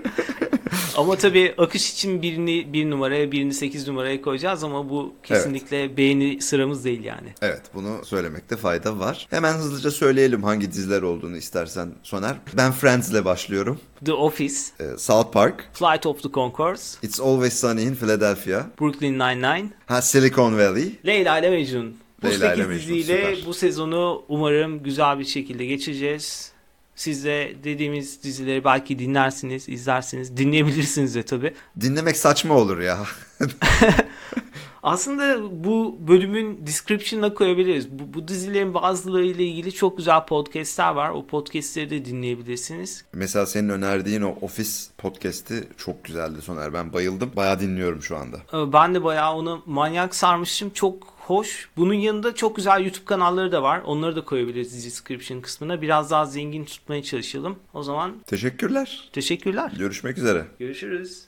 Ama 0.98 1.16
tabii 1.16 1.54
akış 1.58 1.92
için 1.92 2.22
birini 2.22 2.72
bir 2.72 2.90
numaraya 2.90 3.32
birini 3.32 3.54
8 3.54 3.88
numaraya 3.88 4.22
koyacağız 4.22 4.64
ama 4.64 4.90
bu 4.90 5.14
kesinlikle 5.22 5.96
beğeni 5.96 6.40
sıramız 6.42 6.84
değil 6.84 7.04
yani. 7.04 7.28
evet 7.42 7.62
bunu 7.74 8.04
söylemekte 8.04 8.56
fayda 8.56 8.98
var. 8.98 9.26
Hemen 9.30 9.52
hızlıca 9.54 9.90
söyleyelim 9.90 10.42
hangi 10.42 10.72
diziler 10.72 11.02
olduğunu 11.02 11.36
istersen 11.36 11.94
Soner. 12.02 12.36
Ben 12.56 12.72
Friends'le 12.72 13.24
başlıyorum. 13.24 13.80
The 14.04 14.12
Office, 14.12 14.54
E, 14.80 14.98
South 14.98 15.32
Park, 15.32 15.70
Flight 15.72 16.06
of 16.06 16.22
the 16.22 16.28
Conchords, 16.30 16.96
It's 17.02 17.20
Always 17.20 17.60
Sunny 17.60 17.82
in 17.84 17.94
Philadelphia, 17.94 18.66
Brooklyn 18.80 19.12
Nine-Nine, 19.18 19.68
ha 19.86 20.02
Silicon 20.02 20.58
Valley, 20.58 20.92
Leyla 21.06 21.38
ile 21.38 21.50
Mecnun. 21.50 21.96
Bu 22.22 22.26
Leyla 22.26 22.54
ile 22.54 22.62
8 22.64 22.68
Mecnun, 22.68 22.96
diziyle 22.96 23.36
bu 23.46 23.54
sezonu 23.54 24.22
umarım 24.28 24.82
güzel 24.82 25.18
bir 25.18 25.24
şekilde 25.24 25.64
geçireceğiz. 25.66 26.52
Siz 26.98 27.24
de 27.24 27.56
dediğimiz 27.64 28.22
dizileri 28.22 28.64
belki 28.64 28.98
dinlersiniz, 28.98 29.68
izlersiniz. 29.68 30.36
Dinleyebilirsiniz 30.36 31.14
de 31.14 31.22
tabii. 31.22 31.54
Dinlemek 31.80 32.16
saçma 32.16 32.54
olur 32.54 32.78
ya. 32.78 32.98
Aslında 34.82 35.42
bu 35.64 35.98
bölümün 36.08 36.66
description'ına 36.66 37.34
koyabiliriz. 37.34 37.90
Bu, 37.90 38.14
bu 38.14 38.28
dizilerin 38.28 38.74
bazılarıyla 38.74 39.44
ilgili 39.44 39.72
çok 39.72 39.96
güzel 39.96 40.26
podcastler 40.26 40.92
var. 40.92 41.10
O 41.10 41.26
podcastleri 41.26 41.90
de 41.90 42.04
dinleyebilirsiniz. 42.04 43.04
Mesela 43.12 43.46
senin 43.46 43.68
önerdiğin 43.68 44.22
o 44.22 44.34
Office 44.40 44.70
podcast'i 44.98 45.68
çok 45.76 46.04
güzeldi 46.04 46.42
Soner. 46.42 46.72
Ben 46.72 46.92
bayıldım. 46.92 47.30
Bayağı 47.36 47.60
dinliyorum 47.60 48.02
şu 48.02 48.16
anda. 48.16 48.36
Ee, 48.52 48.72
Ben 48.72 48.94
de 48.94 49.04
bayağı 49.04 49.34
onu 49.34 49.62
manyak 49.66 50.14
sarmışım. 50.14 50.70
Çok 50.70 51.06
hoş. 51.18 51.68
Bunun 51.76 51.94
yanında 51.94 52.34
çok 52.34 52.56
güzel 52.56 52.84
YouTube 52.84 53.04
kanalları 53.04 53.52
da 53.52 53.62
var. 53.62 53.82
Onları 53.86 54.16
da 54.16 54.24
koyabiliriz 54.24 54.84
description 54.86 55.40
kısmına. 55.40 55.82
Biraz 55.82 56.10
daha 56.10 56.24
zengin 56.26 56.64
tutmaya 56.64 57.02
çalışalım. 57.02 57.56
O 57.74 57.82
zaman 57.82 58.12
Teşekkürler. 58.26 59.10
teşekkürler. 59.12 59.72
Görüşmek 59.78 60.18
üzere. 60.18 60.44
Görüşürüz. 60.58 61.27